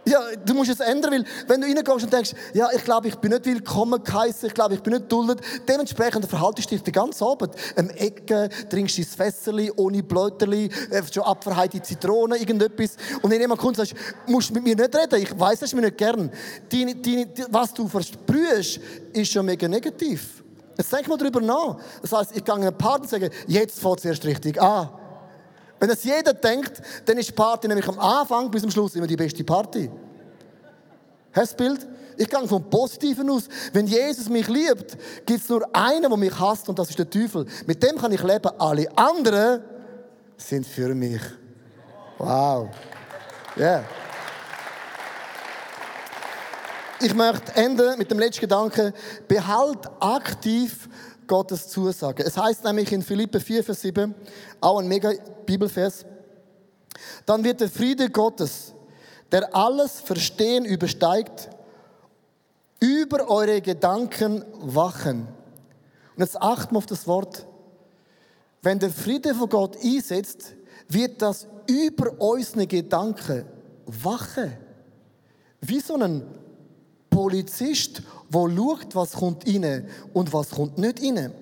Ja, 0.04 0.20
du 0.44 0.54
musst 0.54 0.70
es 0.70 0.80
ändern, 0.80 1.12
weil 1.12 1.24
wenn 1.46 1.60
du 1.60 1.66
reingehst 1.68 2.04
und 2.04 2.12
denkst, 2.12 2.32
ja, 2.54 2.68
ich 2.74 2.82
glaube, 2.82 3.06
ich 3.06 3.14
bin 3.16 3.30
nicht 3.30 3.46
willkommen 3.46 4.02
geheißen, 4.02 4.48
ich 4.48 4.54
glaube, 4.54 4.74
ich 4.74 4.82
bin 4.82 4.94
nicht 4.94 5.10
duldet, 5.10 5.40
dementsprechend 5.68 6.26
verhaltest 6.26 6.70
du 6.70 6.74
dich 6.74 6.82
den 6.82 6.92
ganzen 6.92 7.22
Abend. 7.22 7.54
Am 7.76 7.88
Ecken, 7.90 8.48
trinkst 8.68 8.98
dein 8.98 9.04
Fässerli 9.04 9.70
ohne 9.76 10.02
Bläuterli, 10.02 10.68
äh, 10.90 11.02
schon 11.12 11.22
abverheite 11.22 11.80
Zitrone, 11.80 12.36
irgendetwas. 12.36 12.96
Und 13.22 13.30
wenn 13.30 13.40
jemand 13.40 13.60
kommt 13.60 13.78
und 13.78 13.86
sagt, 13.86 13.94
musst 14.26 14.50
du 14.50 14.54
mit 14.54 14.64
mir 14.64 14.74
nicht 14.74 14.94
reden, 14.96 15.22
ich 15.22 15.38
weiß 15.38 15.60
das 15.60 15.72
mir 15.72 15.82
nicht 15.82 15.98
gern. 15.98 16.32
Deine, 16.68 16.96
deine, 16.96 17.28
was 17.50 17.72
du 17.72 17.86
versprühst, 17.86 18.80
ist 19.12 19.30
schon 19.30 19.46
mega 19.46 19.68
negativ. 19.68 20.42
Jetzt 20.76 20.92
denk 20.92 21.06
mal 21.06 21.16
darüber 21.16 21.40
nach. 21.40 21.76
Das 22.00 22.12
heißt, 22.12 22.36
ich 22.36 22.44
gehe 22.44 22.54
in 22.56 22.62
eine 22.62 22.72
Party 22.72 23.02
und 23.02 23.08
sage, 23.08 23.30
jetzt 23.46 23.78
fängt 23.78 23.98
es 23.98 24.04
erst 24.04 24.24
richtig 24.24 24.60
an. 24.60 24.88
Wenn 25.82 25.88
das 25.88 26.04
jeder 26.04 26.32
denkt, 26.32 26.80
dann 27.04 27.18
ist 27.18 27.30
die 27.30 27.32
Party 27.32 27.66
nämlich 27.66 27.88
am 27.88 27.98
Anfang 27.98 28.48
bis 28.52 28.62
zum 28.62 28.70
Schluss 28.70 28.94
immer 28.94 29.08
die 29.08 29.16
beste 29.16 29.42
Party. 29.42 29.90
Hast 31.32 31.58
du 31.58 31.64
das 31.64 31.76
Bild? 31.76 31.88
Ich 32.16 32.30
gehe 32.30 32.46
vom 32.46 32.70
Positiven 32.70 33.28
aus. 33.28 33.48
Wenn 33.72 33.88
Jesus 33.88 34.28
mich 34.28 34.46
liebt, 34.46 34.96
gibt 35.26 35.42
es 35.42 35.48
nur 35.48 35.68
einen, 35.74 36.02
der 36.02 36.16
mich 36.16 36.38
hasst, 36.38 36.68
und 36.68 36.78
das 36.78 36.88
ist 36.90 37.00
der 37.00 37.10
Teufel. 37.10 37.46
Mit 37.66 37.82
dem 37.82 37.98
kann 37.98 38.12
ich 38.12 38.22
leben. 38.22 38.48
Alle 38.60 38.96
anderen 38.96 39.64
sind 40.36 40.64
für 40.68 40.94
mich. 40.94 41.20
Wow. 42.16 42.68
Ja. 43.56 43.64
Yeah. 43.64 43.84
Ich 47.00 47.12
möchte 47.12 47.56
enden 47.56 47.98
mit 47.98 48.08
dem 48.08 48.20
letzten 48.20 48.42
Gedanken. 48.42 48.92
Behalt 49.26 49.90
aktiv 49.98 50.88
Gottes 51.32 51.66
Zusage. 51.66 52.22
Es 52.22 52.36
heißt 52.36 52.62
nämlich 52.62 52.92
in 52.92 53.00
Philippe 53.00 53.40
4, 53.40 53.64
Vers 53.64 53.80
7, 53.80 54.14
auch 54.60 54.78
ein 54.78 54.86
mega 54.86 55.12
Bibelvers, 55.46 56.04
dann 57.24 57.42
wird 57.42 57.62
der 57.62 57.70
Friede 57.70 58.10
Gottes, 58.10 58.74
der 59.30 59.56
alles 59.56 60.02
Verstehen 60.02 60.66
übersteigt, 60.66 61.48
über 62.80 63.30
eure 63.30 63.62
Gedanken 63.62 64.44
wachen. 64.60 65.26
Und 66.16 66.22
jetzt 66.22 66.36
achten 66.36 66.74
wir 66.74 66.76
auf 66.76 66.84
das 66.84 67.06
Wort. 67.06 67.46
Wenn 68.60 68.78
der 68.78 68.90
Friede 68.90 69.34
von 69.34 69.48
Gott 69.48 69.78
einsetzt, 69.82 70.52
wird 70.86 71.22
das 71.22 71.46
über 71.66 72.12
unsere 72.20 72.66
Gedanken 72.66 73.46
wachen. 73.86 74.52
Wie 75.62 75.80
so 75.80 75.96
ein 75.96 76.26
Polizist, 77.12 78.02
der 78.32 78.56
schaut, 78.56 78.94
was 78.94 79.12
kommt 79.12 79.46
rein 79.46 79.86
und 80.12 80.32
was 80.32 80.50
kommt 80.50 80.78
nicht 80.78 81.02
rein. 81.02 81.32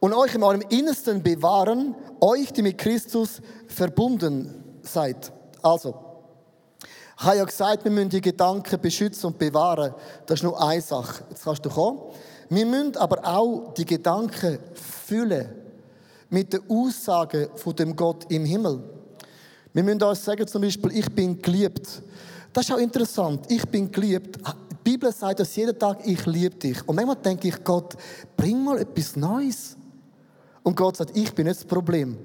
Und 0.00 0.14
euch 0.14 0.34
in 0.34 0.42
eurem 0.42 0.62
Innersten 0.68 1.22
bewahren, 1.22 1.94
euch, 2.20 2.52
die 2.52 2.62
mit 2.62 2.78
Christus 2.78 3.42
verbunden 3.66 4.62
seid. 4.82 5.32
Also, 5.62 5.94
ich 7.18 7.24
habe 7.24 7.36
ja 7.38 7.44
gesagt, 7.44 7.84
wir 7.84 7.90
müssen 7.90 8.10
die 8.10 8.20
Gedanken 8.20 8.80
beschützen 8.80 9.26
und 9.26 9.38
bewahren. 9.38 9.94
Das 10.26 10.40
ist 10.40 10.44
nur 10.44 10.62
eine 10.62 10.82
Sache. 10.82 11.24
Jetzt 11.30 11.44
kannst 11.44 11.64
du 11.64 11.70
kommen. 11.70 11.98
Wir 12.48 12.66
müssen 12.66 12.96
aber 12.96 13.26
auch 13.26 13.74
die 13.74 13.86
Gedanken 13.86 14.58
füllen 14.74 15.48
mit 16.28 16.52
der 16.52 16.60
Aussage 16.68 17.50
von 17.56 17.74
dem 17.74 17.96
Gott 17.96 18.30
im 18.30 18.44
Himmel. 18.44 18.82
Wir 19.72 19.82
müssen 19.82 20.02
uns 20.02 20.24
sagen 20.24 20.46
zum 20.46 20.62
Beispiel, 20.62 20.92
ich 20.96 21.10
bin 21.12 21.40
geliebt. 21.40 22.02
Das 22.56 22.64
ist 22.64 22.74
auch 22.74 22.78
interessant. 22.78 23.44
Ich 23.50 23.68
bin 23.68 23.92
geliebt. 23.92 24.38
Die 24.38 24.92
Bibel 24.92 25.12
sagt 25.12 25.40
das 25.40 25.54
jeden 25.56 25.78
Tag, 25.78 25.98
ich 26.06 26.24
liebe 26.24 26.56
dich. 26.56 26.88
Und 26.88 26.96
manchmal 26.96 27.16
denke 27.16 27.48
ich, 27.48 27.62
Gott, 27.62 27.92
bring 28.34 28.64
mal 28.64 28.78
etwas 28.78 29.14
Neues. 29.14 29.76
Und 30.62 30.74
Gott 30.74 30.96
sagt, 30.96 31.14
ich 31.14 31.34
bin 31.34 31.46
nicht 31.46 31.60
das 31.60 31.66
Problem. 31.66 32.16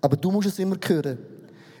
Aber 0.00 0.16
du 0.16 0.30
musst 0.30 0.48
es 0.48 0.58
immer 0.58 0.78
hören. 0.82 1.18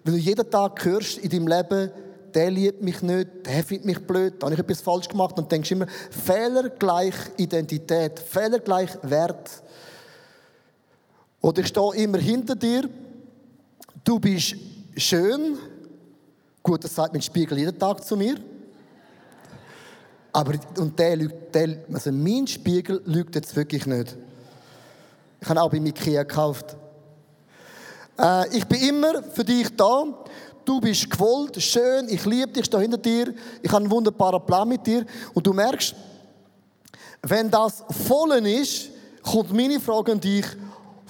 Weil 0.04 0.12
du 0.12 0.18
jeden 0.18 0.50
Tag 0.50 0.84
hörst 0.84 1.16
in 1.20 1.30
deinem 1.30 1.48
Leben, 1.48 1.90
der 2.34 2.50
liebt 2.50 2.82
mich 2.82 3.00
nicht, 3.00 3.46
der 3.46 3.64
findet 3.64 3.86
mich 3.86 4.06
blöd, 4.06 4.34
da 4.38 4.48
habe 4.48 4.54
ich 4.56 4.60
etwas 4.60 4.82
falsch 4.82 5.08
gemacht 5.08 5.38
und 5.38 5.50
denkst 5.50 5.70
immer, 5.70 5.86
Fehler 6.10 6.68
gleich 6.68 7.14
Identität, 7.38 8.18
Fehler 8.18 8.58
gleich 8.58 8.90
Wert. 9.00 9.62
Oder 11.40 11.62
ich 11.62 11.68
stehe 11.68 11.94
immer 11.94 12.18
hinter 12.18 12.56
dir, 12.56 12.90
du 14.04 14.20
bist 14.20 14.54
schön, 14.98 15.56
gut, 16.62 16.84
das 16.84 16.94
sagt 16.94 17.12
mein 17.12 17.22
Spiegel 17.22 17.58
jeden 17.58 17.78
Tag 17.78 18.04
zu 18.04 18.16
mir, 18.16 18.36
aber 20.32 20.54
und 20.78 20.98
der 20.98 21.16
der, 21.16 21.78
also 21.92 22.12
mein 22.12 22.46
Spiegel 22.46 23.02
lügt 23.04 23.34
jetzt 23.34 23.54
wirklich 23.56 23.86
nicht. 23.86 24.16
Ich 25.40 25.48
habe 25.48 25.60
auch 25.62 25.70
bei 25.70 25.78
Ikea 25.78 26.22
gekauft. 26.22 26.76
Äh, 28.18 28.56
ich 28.56 28.66
bin 28.66 28.80
immer 28.82 29.22
für 29.22 29.44
dich 29.44 29.74
da. 29.74 30.04
Du 30.64 30.80
bist 30.80 31.10
gewollt, 31.10 31.60
schön, 31.60 32.08
ich 32.08 32.24
liebe 32.26 32.48
dich, 32.48 32.60
ich 32.60 32.66
stehe 32.66 32.82
hinter 32.82 32.98
dir. 32.98 33.34
Ich 33.62 33.70
habe 33.70 33.82
einen 33.82 33.90
wunderbaren 33.90 34.44
Plan 34.44 34.68
mit 34.68 34.86
dir. 34.86 35.06
Und 35.32 35.46
du 35.46 35.52
merkst, 35.52 35.94
wenn 37.22 37.50
das 37.50 37.82
voll 38.06 38.32
ist, 38.46 38.90
kommt 39.22 39.52
meine 39.52 39.80
Frage 39.80 40.12
an 40.12 40.20
dich, 40.20 40.44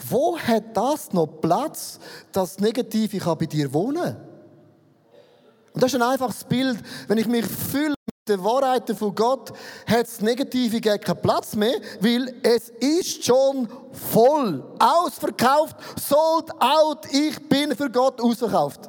wo 0.08 0.38
hat 0.38 0.76
das 0.76 1.12
noch 1.12 1.26
Platz, 1.26 1.98
das 2.32 2.58
Negative 2.58 3.18
kann 3.18 3.36
bei 3.38 3.46
dir 3.46 3.72
wohnen? 3.72 4.16
Und 5.72 5.82
das 5.82 5.92
ist 5.92 6.00
ein 6.00 6.08
einfaches 6.08 6.44
Bild, 6.44 6.78
wenn 7.08 7.18
ich 7.18 7.26
mich 7.26 7.46
fühle 7.46 7.94
mit 8.06 8.28
den 8.28 8.44
Wahrheiten 8.44 8.96
von 8.96 9.14
Gott, 9.14 9.52
hat 9.86 10.02
das 10.02 10.20
Negative 10.20 10.80
gar 10.80 10.98
keinen 10.98 11.22
Platz 11.22 11.54
mehr, 11.54 11.80
weil 12.00 12.34
es 12.42 12.70
ist 12.80 13.24
schon 13.24 13.68
voll, 13.92 14.64
ausverkauft, 14.78 15.76
sold 15.98 16.50
out, 16.60 17.06
ich 17.12 17.48
bin 17.48 17.74
für 17.76 17.90
Gott 17.90 18.20
ausverkauft. 18.20 18.88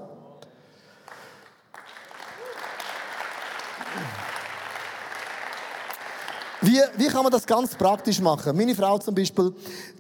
Wie, 6.64 6.80
wie 6.98 7.08
kann 7.08 7.24
man 7.24 7.32
das 7.32 7.46
ganz 7.46 7.76
praktisch 7.76 8.22
machen? 8.22 8.56
Meine 8.56 8.76
Frau 8.76 9.00
zum 9.00 9.16
Beispiel, 9.16 9.52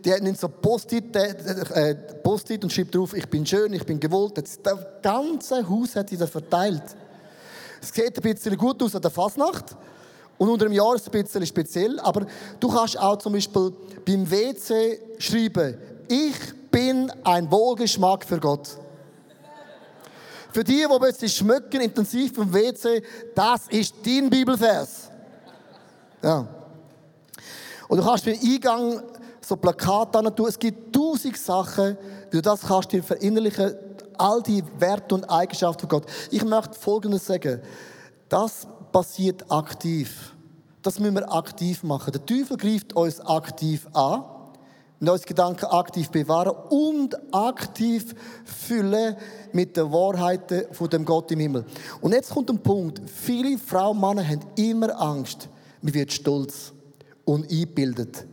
die 0.05 0.11
nimmt 0.21 0.39
so 0.39 0.47
Post-it 0.47 1.15
äh, 1.15 1.95
Post 2.23 2.51
und 2.51 2.71
schreibt 2.71 2.93
drauf, 2.93 3.15
ich 3.15 3.27
bin 3.27 3.43
schön, 3.43 3.73
ich 3.73 3.83
bin 3.83 3.99
gewollt. 3.99 4.37
Das 4.37 4.59
ganze 5.01 5.67
Haus 5.67 5.95
hat 5.95 6.09
sie 6.09 6.17
das 6.17 6.29
verteilt. 6.29 6.83
Es 7.81 7.89
sieht 7.91 8.15
ein 8.15 8.21
bisschen 8.21 8.55
gut 8.57 8.81
aus 8.83 8.95
an 8.95 9.01
der 9.01 9.09
Fasnacht. 9.09 9.75
Und 10.37 10.49
unter 10.49 10.65
dem 10.65 10.73
Jahr 10.73 10.93
ist 10.93 11.07
es 11.07 11.13
ein 11.13 11.23
bisschen 11.23 11.45
speziell. 11.47 11.99
Aber 11.99 12.27
du 12.59 12.67
kannst 12.67 12.99
auch 12.99 13.17
zum 13.17 13.33
Beispiel 13.33 13.73
beim 14.05 14.29
WC 14.29 14.99
schreiben, 15.17 15.77
ich 16.07 16.35
bin 16.69 17.11
ein 17.23 17.49
Wohlgeschmack 17.49 18.23
für 18.23 18.39
Gott. 18.39 18.77
Für 20.53 20.63
die, 20.63 20.85
die 20.87 20.99
plötzlich 20.99 21.33
schmücken 21.33 21.81
intensiv 21.81 22.35
vom 22.35 22.53
WC, 22.53 23.01
das 23.33 23.67
ist 23.69 23.95
dein 24.05 24.29
Bibelvers. 24.29 25.00
Ja. 26.23 26.47
Und 27.87 27.97
du 27.97 28.03
kannst 28.03 28.25
beim 28.25 28.37
Eingang 28.41 29.01
so 29.41 29.55
Plakate 29.55 30.35
tun. 30.35 30.47
Es 30.47 30.57
gibt 30.57 30.95
tausend 30.95 31.37
Sachen, 31.37 31.97
wie 32.29 32.37
du 32.37 32.41
das 32.41 32.61
kannst 32.61 32.91
dir 32.91 33.03
verinnerlichen, 33.03 33.73
all 34.17 34.41
die 34.43 34.63
Werte 34.79 35.15
und 35.15 35.25
Eigenschaften 35.25 35.81
von 35.81 35.89
Gott. 35.89 36.05
Ich 36.29 36.43
möchte 36.43 36.77
Folgendes 36.79 37.25
sagen. 37.25 37.61
Das 38.29 38.67
passiert 38.91 39.51
aktiv. 39.51 40.33
Das 40.81 40.99
müssen 40.99 41.15
wir 41.15 41.33
aktiv 41.33 41.83
machen. 41.83 42.11
Der 42.11 42.25
Teufel 42.25 42.57
greift 42.57 42.93
uns 42.93 43.19
aktiv 43.19 43.87
an, 43.93 44.23
und 45.01 45.09
unsere 45.09 45.27
Gedanken 45.29 45.65
aktiv 45.65 46.09
bewahren 46.09 46.55
und 46.69 47.17
aktiv 47.33 48.13
füllen 48.45 49.17
mit 49.51 49.75
den 49.75 49.91
Wahrheiten 49.91 50.65
von 50.71 50.89
dem 50.89 51.03
Gott 51.03 51.31
im 51.31 51.39
Himmel. 51.39 51.65
Und 52.01 52.13
jetzt 52.13 52.29
kommt 52.29 52.51
ein 52.51 52.59
Punkt. 52.59 53.01
Viele 53.09 53.57
Frauen 53.57 53.97
und 53.97 54.01
Männer 54.01 54.27
haben 54.27 54.41
immer 54.55 55.01
Angst 55.01 55.49
man 55.81 55.93
wird 55.93 56.11
stolz 56.11 56.71
und 57.25 57.49
eingebildet. 57.51 58.25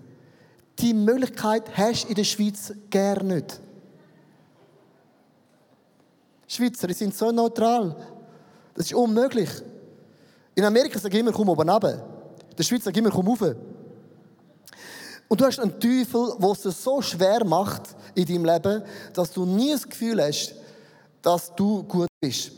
Die 0.79 0.95
Möglichkeit 0.95 1.77
hast 1.77 2.05
du 2.05 2.09
in 2.09 2.15
der 2.15 2.25
Schweiz 2.25 2.73
gar 2.91 3.23
nicht. 3.23 3.61
Schweizer 6.47 6.93
sind 6.95 7.15
so 7.15 7.31
neutral. 7.31 7.95
Das 8.75 8.87
ist 8.87 8.95
unmöglich. 8.95 9.51
In 10.55 10.65
Amerika 10.65 10.99
sagen 10.99 11.17
immer, 11.17 11.33
komm 11.33 11.49
oben 11.49 11.69
runter. 11.69 11.95
In 12.51 12.57
der 12.57 12.63
Schweiz 12.63 12.85
sagen 12.85 12.99
immer, 12.99 13.11
komm 13.11 13.29
rauf. 13.29 13.55
Und 15.29 15.41
du 15.41 15.45
hast 15.45 15.61
einen 15.61 15.79
Teufel, 15.79 16.33
der 16.41 16.51
es 16.51 16.63
so 16.63 17.03
schwer 17.03 17.45
macht 17.45 17.95
in 18.15 18.25
deinem 18.25 18.45
Leben, 18.47 18.83
dass 19.13 19.31
du 19.31 19.45
nie 19.45 19.73
das 19.73 19.87
Gefühl 19.87 20.23
hast, 20.23 20.55
dass 21.21 21.55
du 21.55 21.83
gut 21.83 22.09
bist. 22.21 22.53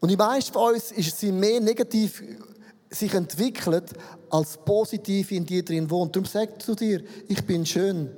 Und 0.00 0.08
die 0.08 0.16
meisten 0.16 0.52
von 0.52 0.74
uns 0.74 0.88
sind 0.88 1.38
mehr 1.38 1.60
negativ 1.60 2.22
sich 2.90 3.14
entwickelt, 3.14 3.92
als 4.28 4.56
positiv 4.58 5.30
in 5.30 5.46
dir 5.46 5.64
drin 5.64 5.88
wohnt. 5.90 6.14
Darum 6.16 6.26
sagt 6.26 6.62
zu 6.62 6.74
dir, 6.74 7.02
ich 7.28 7.44
bin 7.46 7.64
schön, 7.64 8.10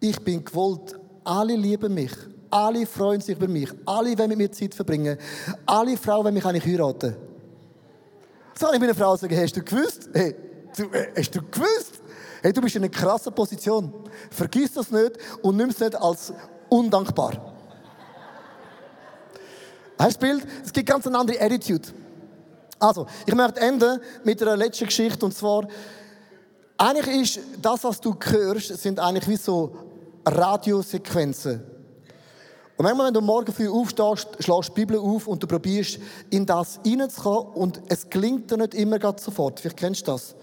ich 0.00 0.18
bin 0.20 0.44
gewollt, 0.44 0.98
alle 1.24 1.54
lieben 1.54 1.92
mich, 1.92 2.12
alle 2.50 2.86
freuen 2.86 3.20
sich 3.20 3.36
über 3.36 3.48
mich, 3.48 3.70
alle 3.84 4.16
wollen 4.18 4.30
mit 4.30 4.38
mir 4.38 4.52
Zeit 4.52 4.74
verbringen, 4.74 5.18
alle 5.66 5.96
Frauen 5.96 6.24
wollen 6.24 6.34
mich 6.34 6.44
eigentlich 6.44 6.64
heiraten. 6.64 7.16
So 8.58 8.72
ich 8.72 8.80
meine 8.80 8.94
Frau 8.94 9.16
sagen, 9.16 9.36
hast 9.36 9.56
du 9.56 9.62
gewusst? 9.62 10.08
Hey, 10.12 10.34
du, 10.76 10.84
äh, 10.84 11.12
hast 11.16 11.34
du 11.34 11.42
gewusst? 11.42 12.00
Hey, 12.40 12.52
du 12.52 12.60
bist 12.60 12.76
in 12.76 12.82
einer 12.82 12.90
krassen 12.90 13.34
Position. 13.34 13.92
Vergiss 14.30 14.72
das 14.74 14.90
nicht 14.90 15.12
und 15.42 15.56
nimm 15.56 15.70
es 15.70 15.80
nicht 15.80 15.96
als 15.96 16.32
undankbar. 16.68 17.54
Hast 19.98 20.22
du 20.22 20.26
das 20.26 20.38
Bild? 20.38 20.46
Es 20.64 20.72
gibt 20.72 20.88
ganz 20.88 21.06
eine 21.06 21.18
andere 21.18 21.40
Attitude. 21.40 21.88
Also, 22.84 23.06
ich 23.24 23.34
möchte 23.34 23.60
enden 23.60 23.98
mit 24.24 24.42
einer 24.42 24.58
letzten 24.58 24.84
Geschichte 24.84 25.24
und 25.24 25.34
zwar, 25.34 25.66
eigentlich 26.76 27.38
ist 27.38 27.40
das, 27.62 27.82
was 27.82 27.98
du 27.98 28.14
hörst, 28.22 28.76
sind 28.76 29.00
eigentlich 29.00 29.26
wie 29.26 29.36
so 29.38 29.74
Radiosequenzen. 30.26 31.62
Und 32.76 32.82
manchmal, 32.84 33.06
wenn 33.06 33.14
du 33.14 33.22
morgen 33.22 33.50
früh 33.54 33.70
aufstehst, 33.70 34.28
schlägst 34.40 34.68
die 34.68 34.74
Bibel 34.74 34.98
auf 34.98 35.26
und 35.28 35.42
du 35.42 35.46
probierst, 35.46 35.98
in 36.28 36.44
das 36.44 36.78
hineinzukommen 36.84 37.54
und 37.54 37.80
es 37.88 38.10
klingt 38.10 38.50
dir 38.50 38.58
nicht 38.58 38.74
immer 38.74 38.98
sofort. 39.16 39.60
Vielleicht 39.60 39.78
kennst 39.78 40.06
du 40.06 40.12
das. 40.12 40.34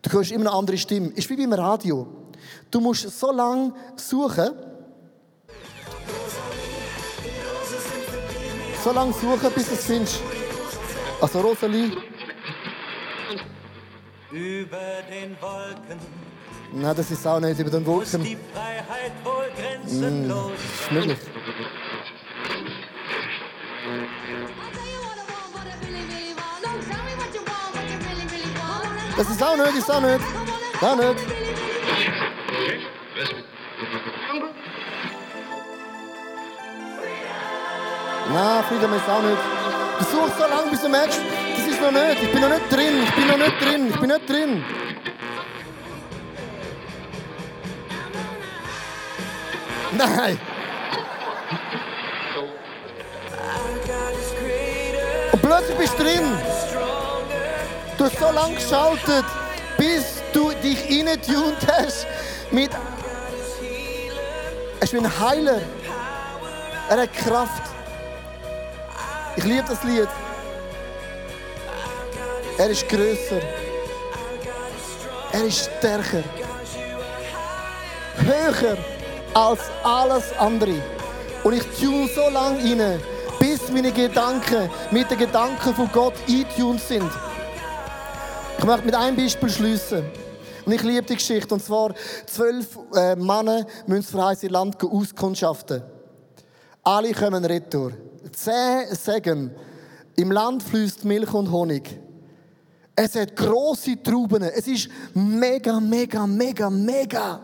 Du 0.00 0.12
hörst 0.12 0.32
immer 0.32 0.48
eine 0.48 0.58
andere 0.58 0.78
Stimme. 0.78 1.08
Ist 1.08 1.28
wie 1.28 1.36
beim 1.36 1.52
Radio. 1.52 2.06
Du 2.70 2.80
musst 2.80 3.18
so 3.18 3.30
lange 3.30 3.74
suchen, 3.96 4.50
so 8.82 8.92
lange 8.92 9.12
suchen, 9.12 9.52
bis 9.54 9.68
du 9.68 9.74
es 9.74 9.84
findest. 9.84 10.33
Also 11.24 11.40
Rosalie. 11.40 11.90
Über 14.30 14.76
den 15.08 15.34
Wolken. 15.40 15.98
Nein, 16.70 16.94
das 16.94 17.10
ist 17.10 17.26
auch 17.26 17.40
nicht 17.40 17.58
über 17.58 17.70
den 17.70 17.86
Wolken. 17.86 18.22
die 18.22 18.36
Freiheit 18.52 19.12
wohl 19.24 19.48
grenzenlos. 19.56 20.50
Mm, 20.50 20.54
ist 20.54 20.92
möglich. 20.92 21.18
Das 29.16 29.30
ist 29.30 29.42
auch 29.42 29.56
nicht, 29.56 29.76
ist 29.78 29.90
auch 29.90 30.00
nicht. 30.02 30.24
Auch 30.82 30.96
nicht. 30.96 31.26
Nein, 38.30 38.64
Frieden 38.64 38.92
ist 38.92 39.08
auch 39.08 39.22
nicht. 39.22 39.63
Suchst 40.10 40.38
so 40.38 40.46
lange, 40.46 40.70
bis 40.70 40.80
du 40.82 40.88
merkst, 40.88 41.20
das 41.56 41.66
ist 41.66 41.80
noch 41.80 41.90
nicht. 41.90 42.22
Ich 42.22 42.32
bin 42.32 42.40
noch 42.40 42.48
nicht 42.48 42.70
drin. 42.70 43.02
Ich 43.04 43.14
bin 43.14 43.26
noch 43.26 43.38
nicht 43.38 43.60
drin. 43.60 43.88
Ich 43.88 44.00
bin 44.00 44.08
nicht 44.10 44.30
drin. 44.30 44.64
Nein. 49.96 50.38
Und 55.32 55.42
plötzlich 55.42 55.78
bist 55.78 55.98
du 55.98 56.02
drin. 56.04 56.38
Du 57.96 58.04
hast 58.04 58.18
so 58.18 58.30
lange 58.30 58.54
geschaltet, 58.54 59.24
bis 59.78 60.22
du 60.32 60.52
dich 60.62 60.84
reingetunt 60.84 61.58
hast 61.66 62.06
mit. 62.50 62.70
Er 64.80 64.82
ist 64.82 64.92
wie 64.92 64.98
ein 64.98 65.20
Heiler. 65.20 65.60
Er 66.90 67.00
hat 67.00 67.12
Kraft. 67.14 67.53
Ich 69.44 69.50
liebe 69.50 69.64
das 69.68 69.84
Lied. 69.84 70.08
Er 72.56 72.70
ist 72.70 72.88
größer. 72.88 73.42
Er 75.32 75.44
ist 75.44 75.70
stärker. 75.76 76.24
Höher 78.16 78.78
als 79.34 79.60
alles 79.82 80.32
andere. 80.38 80.80
Und 81.42 81.52
ich 81.52 81.62
tune 81.78 82.08
so 82.08 82.30
lange 82.30 82.58
rein, 82.58 82.98
bis 83.38 83.68
meine 83.70 83.92
Gedanken 83.92 84.70
mit 84.90 85.10
den 85.10 85.18
Gedanken 85.18 85.74
von 85.74 85.92
Gott 85.92 86.14
eintuned 86.26 86.80
sind. 86.80 87.10
Ich 88.56 88.64
möchte 88.64 88.86
mit 88.86 88.94
einem 88.94 89.14
Beispiel 89.14 89.50
schließen. 89.50 90.06
Und 90.64 90.72
ich 90.72 90.82
liebe 90.82 91.02
die 91.02 91.16
Geschichte. 91.16 91.52
Und 91.52 91.62
zwar, 91.62 91.92
zwölf 92.24 92.78
äh, 92.96 93.14
Männer 93.14 93.66
müssen 93.86 94.04
das 94.04 94.10
verheißene 94.10 94.52
Land 94.52 94.82
auskundschaften. 94.82 95.93
Alle 96.84 97.12
kommen 97.14 97.42
retour. 97.46 97.92
Zehn 98.30 98.94
sagen, 98.94 99.50
im 100.16 100.30
Land 100.30 100.62
fließt 100.62 101.04
Milch 101.06 101.32
und 101.32 101.50
Honig. 101.50 101.98
Es 102.94 103.14
hat 103.16 103.34
große 103.34 104.02
Trauben. 104.02 104.42
Es 104.42 104.68
ist 104.68 104.88
mega, 105.14 105.80
mega, 105.80 106.26
mega, 106.26 106.68
mega. 106.68 107.40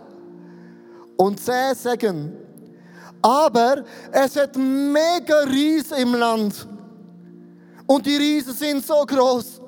Und 1.16 1.40
zehn 1.40 1.74
sagen, 1.74 2.32
aber 3.22 3.82
es 4.12 4.36
hat 4.36 4.56
mega 4.56 5.40
Riesen 5.46 5.96
im 5.96 6.14
Land. 6.14 6.68
Und 7.86 8.04
die 8.04 8.16
Riesen 8.16 8.52
sind 8.52 8.84
so 8.84 9.04
groß. 9.06 9.60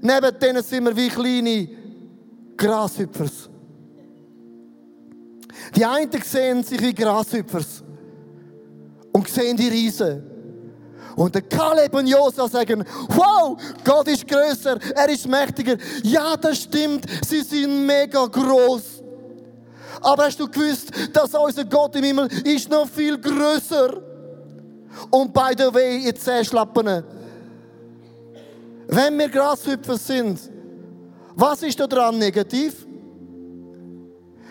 Neben 0.00 0.38
denen 0.38 0.62
sind 0.62 0.84
wir 0.84 0.96
wie 0.96 1.08
kleine 1.08 1.68
Grashüpfers. 2.56 3.50
Die 5.74 5.84
einen 5.84 6.10
sehen 6.22 6.62
sich 6.62 6.80
wie 6.80 6.94
Grashüpfers 6.94 7.82
und 9.12 9.28
sehen 9.28 9.56
die 9.56 9.68
Riesen. 9.68 10.22
Und 11.16 11.34
der 11.34 11.42
Kaleb 11.42 11.94
und 11.94 12.06
Josa 12.06 12.48
sagen, 12.48 12.84
wow, 13.08 13.56
Gott 13.84 14.08
ist 14.08 14.26
größer, 14.26 14.78
er 14.94 15.08
ist 15.08 15.28
mächtiger. 15.28 15.76
Ja, 16.02 16.36
das 16.36 16.62
stimmt, 16.62 17.04
sie 17.26 17.42
sind 17.42 17.86
mega 17.86 18.24
groß. 18.24 19.02
Aber 20.00 20.24
hast 20.24 20.40
du 20.40 20.48
gewusst, 20.48 20.90
dass 21.12 21.34
unser 21.34 21.64
Gott 21.64 21.94
im 21.96 22.04
Himmel 22.04 22.28
ist 22.44 22.70
noch 22.70 22.88
viel 22.88 23.18
größer? 23.18 24.00
Und 25.10 25.32
by 25.32 25.52
the 25.56 25.72
way, 25.72 25.98
ihr 25.98 26.14
Zehschlappen, 26.14 27.04
wenn 28.88 29.18
wir 29.18 29.28
Grashüpfer 29.28 29.96
sind, 29.96 30.40
was 31.34 31.62
ist 31.62 31.78
da 31.80 31.86
dran 31.86 32.18
negativ? 32.18 32.86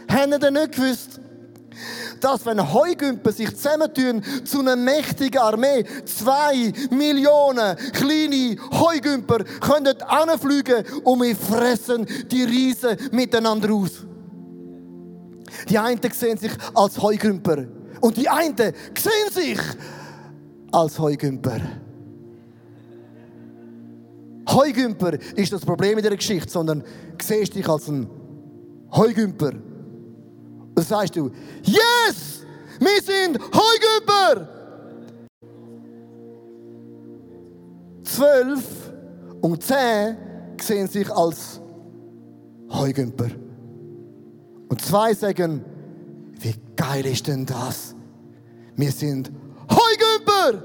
Haben 0.10 0.32
ihr 0.32 0.40
denn 0.40 0.54
nicht 0.54 0.74
gewusst, 0.74 1.21
dass 2.24 2.46
wenn 2.46 2.74
Heugümper 2.74 3.32
sich 3.32 3.56
zusammentun 3.56 4.22
zu 4.46 4.60
einer 4.60 4.76
mächtigen 4.76 5.42
Armee, 5.42 5.84
zwei 6.06 6.72
Millionen 6.90 7.76
kleine 7.94 8.56
Heugümper 8.72 9.44
können 9.60 10.02
anfliegen 10.04 10.86
und 11.04 11.22
wir 11.22 11.36
fressen 11.36 12.06
die 12.30 12.44
Riesen 12.44 12.98
miteinander 13.12 13.74
aus. 13.74 14.06
Die 15.70 15.78
einen 15.78 16.00
sehen 16.12 16.38
sich 16.38 16.52
als 16.74 17.02
Heugümper 17.02 17.66
und 18.00 18.18
die 18.18 18.30
einen 18.30 18.56
sehen 18.56 19.32
sich 19.32 19.60
als 20.72 20.98
Heugümper. 20.98 21.60
Heugümper 24.50 25.14
ist 25.36 25.54
das 25.54 25.66
Problem 25.66 25.98
in 25.98 26.04
der 26.04 26.16
Geschichte, 26.16 26.50
sondern 26.50 26.84
siehst 27.22 27.56
dich 27.56 27.68
als 27.68 27.88
ein 27.88 28.10
Heugümper. 28.92 29.52
Dann 30.76 30.86
sagst 30.86 31.16
du, 31.16 31.32
yes, 31.64 32.46
wir 32.80 33.02
sind 33.02 33.40
Heugümper. 33.40 34.48
Zwölf 38.04 38.92
und 39.42 39.64
zehn 39.64 40.18
sehen 40.60 40.88
sich 40.88 41.10
als 41.12 41.60
Heugümper. 42.70 43.30
Und 44.70 44.82
zwei 44.82 45.14
sagen, 45.14 45.64
wie 46.40 46.56
geil 46.76 47.06
ist 47.06 47.28
denn 47.28 47.46
das? 47.46 47.96
Wir 48.76 48.92
sind 48.92 49.32
Heugümper. 49.70 50.64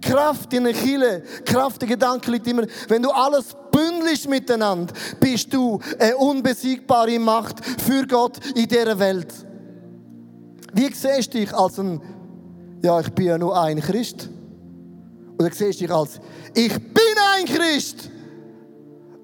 Kraft 0.00 0.52
in 0.54 0.64
der 0.64 0.72
Kille, 0.72 1.22
Kraft 1.44 1.82
der 1.82 1.88
Gedanken 1.88 2.32
liegt 2.32 2.46
immer, 2.46 2.64
wenn 2.88 3.02
du 3.02 3.10
alles 3.10 3.54
bündelst 3.80 4.28
miteinander, 4.28 4.92
bist 5.18 5.52
du 5.52 5.80
eine 5.98 6.16
unbesiegbare 6.16 7.18
Macht 7.18 7.64
für 7.80 8.06
Gott 8.06 8.38
in 8.54 8.68
dieser 8.68 8.98
Welt. 8.98 9.32
Wie 10.72 10.92
siehst 10.92 11.34
du 11.34 11.38
dich 11.38 11.54
als 11.54 11.78
ein, 11.78 12.00
ja, 12.82 13.00
ich 13.00 13.10
bin 13.10 13.26
ja 13.26 13.38
nur 13.38 13.60
ein 13.60 13.80
Christ? 13.80 14.28
Oder 15.38 15.50
siehst 15.52 15.80
du 15.80 15.84
dich 15.84 15.94
als, 15.94 16.20
ich 16.54 16.72
bin 16.72 17.14
ein 17.34 17.46
Christ? 17.46 18.10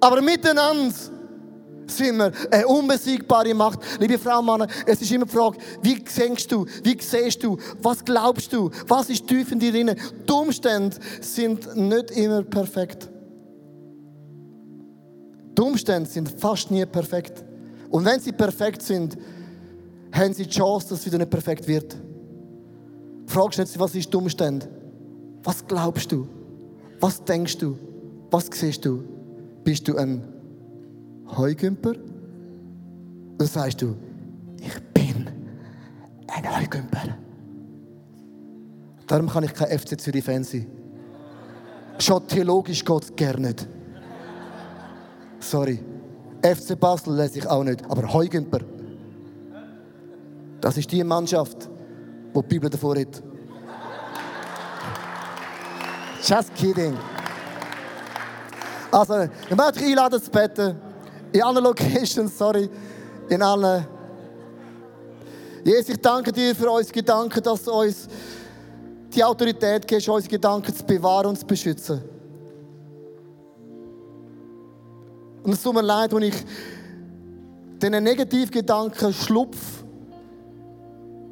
Aber 0.01 0.21
miteinander 0.23 0.95
sind 1.87 2.17
wir 2.17 2.33
eine 2.51 2.67
unbesiegbare 2.67 3.55
Macht. 3.55 3.81
Liebe 4.01 4.19
Frau 4.19 4.43
Männer, 4.43 4.67
es 4.87 5.01
ist 5.01 5.13
immer 5.13 5.27
die 5.27 5.33
Frage, 5.33 5.59
wie 5.83 6.03
denkst 6.03 6.49
du, 6.49 6.67
wie 6.83 6.97
siehst 7.01 7.43
du, 7.45 7.57
was 7.81 8.05
glaubst 8.05 8.53
du, 8.53 8.71
was 8.89 9.09
ist 9.09 9.27
tief 9.29 9.53
in 9.53 9.61
dir 9.61 9.71
drin? 9.71 9.95
Die 10.29 10.33
Umstände 10.33 10.97
sind 11.21 11.77
nicht 11.77 12.11
immer 12.11 12.43
perfekt. 12.43 13.09
Die 15.57 15.63
Umstände 15.63 16.09
sind 16.09 16.29
fast 16.41 16.71
nie 16.71 16.85
perfekt. 16.85 17.45
Und 17.91 18.05
wenn 18.05 18.21
sie 18.21 18.33
perfekt 18.33 18.83
sind, 18.83 19.17
haben 20.13 20.33
sie 20.33 20.45
die 20.45 20.51
Chance, 20.51 20.89
dass 20.89 21.01
es 21.01 21.07
wieder 21.07 21.19
nicht 21.19 21.31
perfekt 21.31 21.67
wird. 21.67 21.97
Fragst 23.27 23.59
nicht, 23.59 23.79
was 23.79 23.95
ist 23.95 24.13
die 24.13 24.17
Umstände? 24.17 24.67
Was 25.43 25.67
glaubst 25.67 26.11
du? 26.13 26.29
Was 27.01 27.23
denkst 27.25 27.59
du? 27.59 27.79
Was 28.31 28.49
siehst 28.53 28.85
du? 28.85 29.05
Bist 29.65 29.87
du 29.89 29.97
ein 29.97 30.23
Heugümper? 31.37 31.95
Dann 33.39 33.49
sagst 33.49 33.83
du, 33.83 33.97
ich 34.61 34.81
bin 34.95 35.29
ein 36.29 36.61
Heugümper. 36.61 37.17
Darum 39.07 39.29
kann 39.29 39.45
ich 39.45 39.55
kein 39.55 39.79
FC 39.79 40.01
Zürich-Fan 40.01 40.45
sein. 40.45 40.67
Schon 41.99 42.27
theologisch 42.27 42.85
geht 42.85 43.03
es 43.03 43.15
gerne 43.15 43.49
nicht. 43.49 43.69
Sorry. 45.41 45.83
FC 46.43 46.79
Basel 46.79 47.17
lese 47.17 47.39
ich 47.39 47.47
auch 47.47 47.65
nicht, 47.65 47.85
aber 47.89 48.13
Heugümper. 48.13 48.61
Das 50.61 50.77
ist 50.77 50.91
die 50.91 51.03
Mannschaft, 51.05 51.69
wo 52.33 52.43
die 52.43 52.49
Bibel 52.49 52.71
davor 52.71 52.99
hat. 52.99 53.23
Just 56.23 56.55
kidding. 56.55 56.97
Also, 58.91 59.29
ich 59.49 59.57
möchte 59.57 59.73
dich 59.75 59.85
einladen 59.85 60.23
zu 60.23 60.31
beten. 60.31 60.77
In 61.33 61.43
allen 61.43 61.63
Locations, 61.63 62.37
sorry. 62.37 62.69
In 63.29 63.43
allen. 63.43 63.87
Jesus, 65.65 65.91
ich 65.91 66.01
danke 66.01 66.33
dir 66.33 66.55
für 66.55 66.71
unsere 66.71 66.95
Gedanken, 66.95 67.43
dass 67.43 67.63
du 67.65 67.73
uns 67.73 68.09
die 69.15 69.23
Autorität 69.23 69.87
gibst, 69.87 70.09
unsere 70.09 70.31
Gedanken 70.31 70.75
zu 70.75 70.85
bewahren 70.85 71.27
und 71.27 71.39
zu 71.39 71.47
beschützen. 71.47 72.16
Und 75.47 75.53
es 75.53 75.63
tut 75.63 75.75
mir 75.75 75.83
leid, 75.83 76.13
wenn 76.13 76.25
ich 76.25 76.35
diesen 77.81 78.03
Negativgedanken 78.03 79.13
Schlupf, 79.13 79.85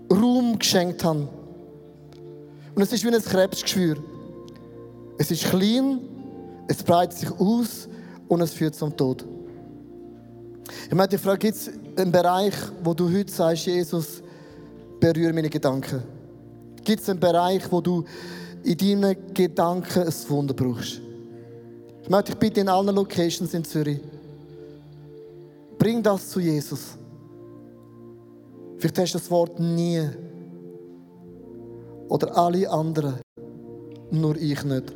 Raum 0.08 0.56
geschenkt 0.56 1.02
habe. 1.02 1.26
Und 2.76 2.82
es 2.82 2.92
ist 2.92 3.04
wie 3.04 3.08
ein 3.08 3.20
Krebsgeschwür. 3.20 3.96
Es 5.18 5.32
ist 5.32 5.42
klein, 5.46 5.98
es 6.68 6.80
breitet 6.84 7.18
sich 7.18 7.30
aus 7.32 7.88
und 8.28 8.40
es 8.40 8.52
führt 8.52 8.76
zum 8.76 8.96
Tod. 8.96 9.24
Ich 10.86 10.94
möchte 10.94 11.16
dich 11.16 11.20
fragen, 11.20 11.40
gibt 11.40 11.56
es 11.56 11.70
einen 11.96 12.12
Bereich, 12.12 12.54
wo 12.84 12.94
du 12.94 13.12
heute 13.12 13.32
sagst, 13.32 13.66
Jesus, 13.66 14.22
berühre 15.00 15.32
meine 15.32 15.50
Gedanken? 15.50 16.04
Gibt 16.84 17.02
es 17.02 17.08
einen 17.08 17.18
Bereich, 17.18 17.62
wo 17.68 17.80
du 17.80 18.04
in 18.62 18.78
deinen 18.78 19.34
Gedanken 19.34 20.04
ein 20.04 20.14
Wunder 20.28 20.54
brauchst? 20.54 21.03
Ich 22.04 22.10
möchte 22.10 22.32
dich 22.32 22.38
bitten, 22.38 22.60
in 22.60 22.68
allen 22.68 22.94
Locations 22.94 23.54
in 23.54 23.64
Zürich, 23.64 23.98
bring 25.78 26.02
das 26.02 26.28
zu 26.28 26.38
Jesus. 26.38 26.98
Vielleicht 28.76 28.98
hast 28.98 29.14
du 29.14 29.18
das 29.20 29.30
Wort 29.30 29.58
nie. 29.58 30.02
Oder 32.10 32.36
alle 32.36 32.68
anderen. 32.68 33.14
Nur 34.10 34.36
ich 34.36 34.62
nicht. 34.64 34.92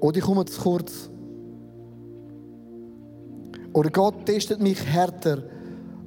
Oder 0.00 0.16
ich 0.16 0.24
komme 0.24 0.46
zu 0.46 0.62
kurz. 0.62 1.10
Oder 3.74 3.90
Gott 3.90 4.24
testet 4.24 4.60
mich 4.60 4.82
härter 4.82 5.42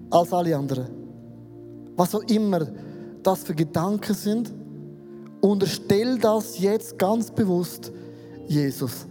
als 0.10 0.34
alle 0.34 0.58
anderen. 0.58 0.88
Was 1.96 2.16
auch 2.16 2.24
immer 2.24 2.68
das 3.22 3.44
für 3.44 3.54
Gedanken 3.54 4.16
sind, 4.16 4.52
unterstell 5.42 6.18
das 6.18 6.58
jetzt 6.58 6.98
ganz 6.98 7.30
bewusst 7.30 7.92
Jesus. 8.48 9.06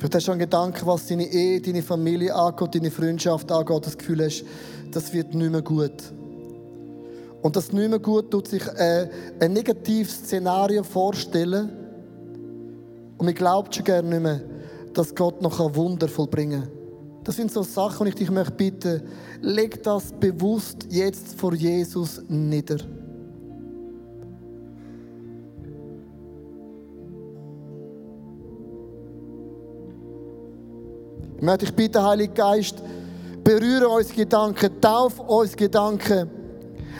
Vielleicht 0.00 0.14
hast 0.14 0.26
du 0.26 0.32
schon 0.32 0.38
Gedanken, 0.38 0.86
was 0.86 1.06
deine 1.06 1.26
Ehe, 1.30 1.60
deine 1.60 1.82
Familie 1.82 2.34
angeht, 2.34 2.74
deine 2.74 2.90
Freundschaft 2.90 3.52
angeht, 3.52 3.86
das 3.86 3.98
Gefühl 3.98 4.24
hast, 4.24 4.44
das 4.90 5.12
wird 5.12 5.34
nicht 5.34 5.52
mehr 5.52 5.62
gut. 5.62 5.92
und 7.42 7.56
das 7.56 7.72
nicht 7.72 7.88
mehr 7.88 7.98
gut 7.98 8.30
tut, 8.30 8.48
sich 8.48 8.66
äh, 8.66 9.08
ein 9.38 9.52
negatives 9.52 10.12
Szenario 10.24 10.82
vorstellen 10.82 11.70
und 13.18 13.26
man 13.26 13.34
glaubt 13.34 13.74
schon 13.74 13.84
gerne 13.84 14.08
nicht 14.08 14.22
mehr, 14.22 14.40
dass 14.94 15.14
Gott 15.14 15.42
noch 15.42 15.60
ein 15.60 15.74
Wunder 15.76 16.08
vollbringen 16.08 16.62
kann. 16.62 16.72
Das 17.24 17.36
sind 17.36 17.52
so 17.52 17.62
Sachen, 17.62 18.00
und 18.00 18.06
ich 18.08 18.14
dich 18.14 18.30
möchte 18.30 18.52
bitten, 18.52 19.02
leg 19.42 19.82
das 19.82 20.12
bewusst 20.18 20.86
jetzt 20.88 21.38
vor 21.38 21.54
Jesus 21.54 22.22
nieder. 22.28 22.78
Ich 31.40 31.46
möchte 31.46 31.64
dich 31.64 31.74
bitten, 31.74 32.04
Heiliger 32.04 32.34
Geist, 32.34 32.82
berühre 33.42 33.88
unsere 33.88 34.14
Gedanken, 34.14 34.78
tauf 34.78 35.18
unsere 35.20 35.56
Gedanken. 35.56 36.39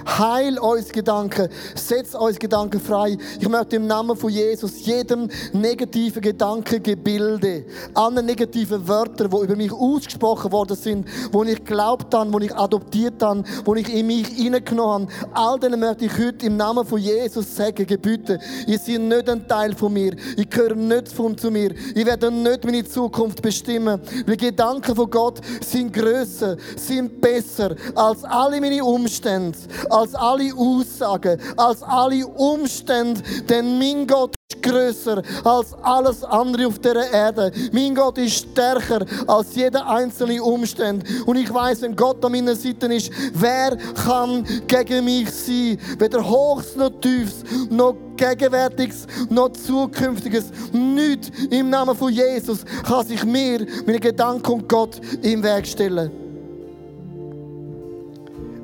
Heil 0.06 0.58
uns 0.58 0.90
Gedanken, 0.90 1.48
setz 1.74 2.14
uns 2.14 2.38
Gedanken 2.38 2.80
frei. 2.80 3.16
Ich 3.38 3.48
möchte 3.48 3.76
im 3.76 3.86
Namen 3.86 4.16
von 4.16 4.30
Jesus 4.30 4.84
jedem 4.84 5.28
negativen 5.52 6.22
Gedankengebilde, 6.22 7.64
allen 7.94 8.26
negativen 8.26 8.86
Wörtern, 8.86 9.30
die 9.30 9.44
über 9.44 9.56
mich 9.56 9.72
ausgesprochen 9.72 10.52
worden 10.52 10.76
sind, 10.76 11.06
wo 11.32 11.42
ich 11.44 11.64
glaubt 11.64 12.14
habe, 12.14 12.32
wo 12.32 12.38
ich 12.38 12.54
adoptiert 12.54 13.22
habe, 13.22 13.44
wo 13.64 13.74
ich 13.74 13.92
in 13.92 14.06
mich 14.06 14.26
hineingenommen 14.28 15.08
habe, 15.22 15.36
all 15.36 15.58
denen 15.58 15.80
möchte 15.80 16.06
ich 16.06 16.18
heute 16.18 16.46
im 16.46 16.56
Namen 16.56 16.86
von 16.86 16.98
Jesus 16.98 17.54
sagen, 17.54 17.86
gebieten, 17.86 18.38
ihr 18.66 18.78
seid 18.78 19.00
nicht 19.00 19.28
ein 19.28 19.46
Teil 19.46 19.74
von 19.74 19.92
mir, 19.92 20.14
ich 20.36 20.48
gehöre 20.48 20.74
nicht 20.74 21.08
von 21.08 21.36
zu 21.36 21.50
mir, 21.50 21.72
ich 21.94 22.06
werde 22.06 22.30
nicht 22.30 22.64
meine 22.64 22.84
Zukunft 22.84 23.42
bestimmen, 23.42 24.00
weil 24.26 24.36
Gedanken 24.36 24.94
von 24.94 25.10
Gott 25.10 25.40
sind 25.60 25.92
grösser, 25.92 26.56
sind 26.76 27.20
besser 27.20 27.74
als 27.94 28.24
alle 28.24 28.60
meine 28.60 28.84
Umstände, 28.84 29.58
als 29.90 30.14
alle 30.14 30.54
Aussagen, 30.54 31.40
als 31.56 31.82
alle 31.82 32.26
Umstände, 32.26 33.20
denn 33.48 33.78
mein 33.78 34.06
Gott 34.06 34.34
ist 34.50 34.62
größer 34.62 35.22
als 35.44 35.74
alles 35.82 36.24
andere 36.24 36.66
auf 36.66 36.78
der 36.78 37.12
Erde. 37.12 37.52
Mein 37.72 37.94
Gott 37.94 38.18
ist 38.18 38.50
stärker 38.50 39.04
als 39.26 39.54
jeder 39.54 39.86
einzelne 39.88 40.42
Umstand. 40.42 41.04
Und 41.26 41.36
ich 41.36 41.52
weiß, 41.52 41.82
wenn 41.82 41.96
Gott 41.96 42.24
an 42.24 42.32
meiner 42.32 42.54
Seite 42.54 42.86
ist, 42.86 43.10
wer 43.34 43.76
kann 44.04 44.44
gegen 44.66 45.04
mich 45.04 45.30
sein? 45.30 45.78
Weder 45.98 46.28
Hochs 46.28 46.76
noch 46.76 46.90
Tiefs, 47.00 47.42
noch 47.70 47.94
Gegenwärtiges, 48.16 49.06
noch 49.28 49.50
Zukünftiges. 49.50 50.50
Nichts 50.72 51.30
im 51.50 51.70
Namen 51.70 51.96
von 51.96 52.12
Jesus 52.12 52.64
kann 52.86 53.06
sich 53.06 53.24
mir, 53.24 53.66
meine 53.86 54.00
Gedanken 54.00 54.52
und 54.52 54.68
Gott 54.68 55.00
im 55.22 55.42
Weg 55.42 55.66
stellen. 55.66 56.19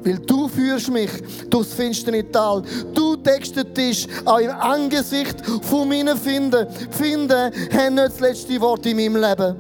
Weil 0.07 0.21
du 0.21 0.47
führst 0.47 0.89
mich 0.89 1.11
durchs 1.51 1.75
finstere 1.75 2.31
Tal. 2.31 2.63
Du 2.95 3.17
deckst 3.17 3.57
den 3.57 3.75
Tisch 3.75 4.07
auch 4.25 4.39
im 4.39 4.53
Angesicht 4.53 5.45
von 5.63 5.89
meinen 5.89 6.17
Finden. 6.17 6.65
Finden 6.91 7.51
haben 7.73 7.95
nicht 7.97 8.07
das 8.07 8.21
letzte 8.21 8.61
Wort 8.61 8.87
in 8.87 8.97
meinem 8.99 9.17
Leben. 9.17 9.57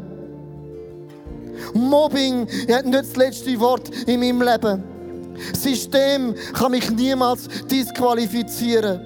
Mobbing 1.74 2.46
hat 2.72 2.86
nicht 2.86 3.00
das 3.00 3.16
letzte 3.16 3.58
Wort 3.58 3.90
in 4.06 4.20
meinem 4.20 4.40
Leben. 4.40 4.84
Das 5.50 5.64
System 5.64 6.32
kann 6.54 6.70
mich 6.70 6.88
niemals 6.92 7.48
disqualifizieren. 7.68 9.00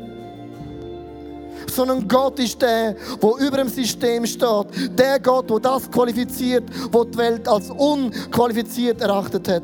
Sondern 1.73 2.07
Gott 2.07 2.39
ist 2.39 2.61
der, 2.61 2.97
der 3.23 3.47
über 3.47 3.57
dem 3.57 3.69
System 3.69 4.27
steht. 4.27 4.99
Der 4.99 5.19
Gott, 5.19 5.49
der 5.49 5.59
das 5.61 5.91
qualifiziert, 5.91 6.65
was 6.93 7.07
die 7.13 7.17
Welt 7.19 7.49
als 7.49 7.71
unqualifiziert 7.71 9.01
erachtet 9.01 9.49
hat. 9.49 9.63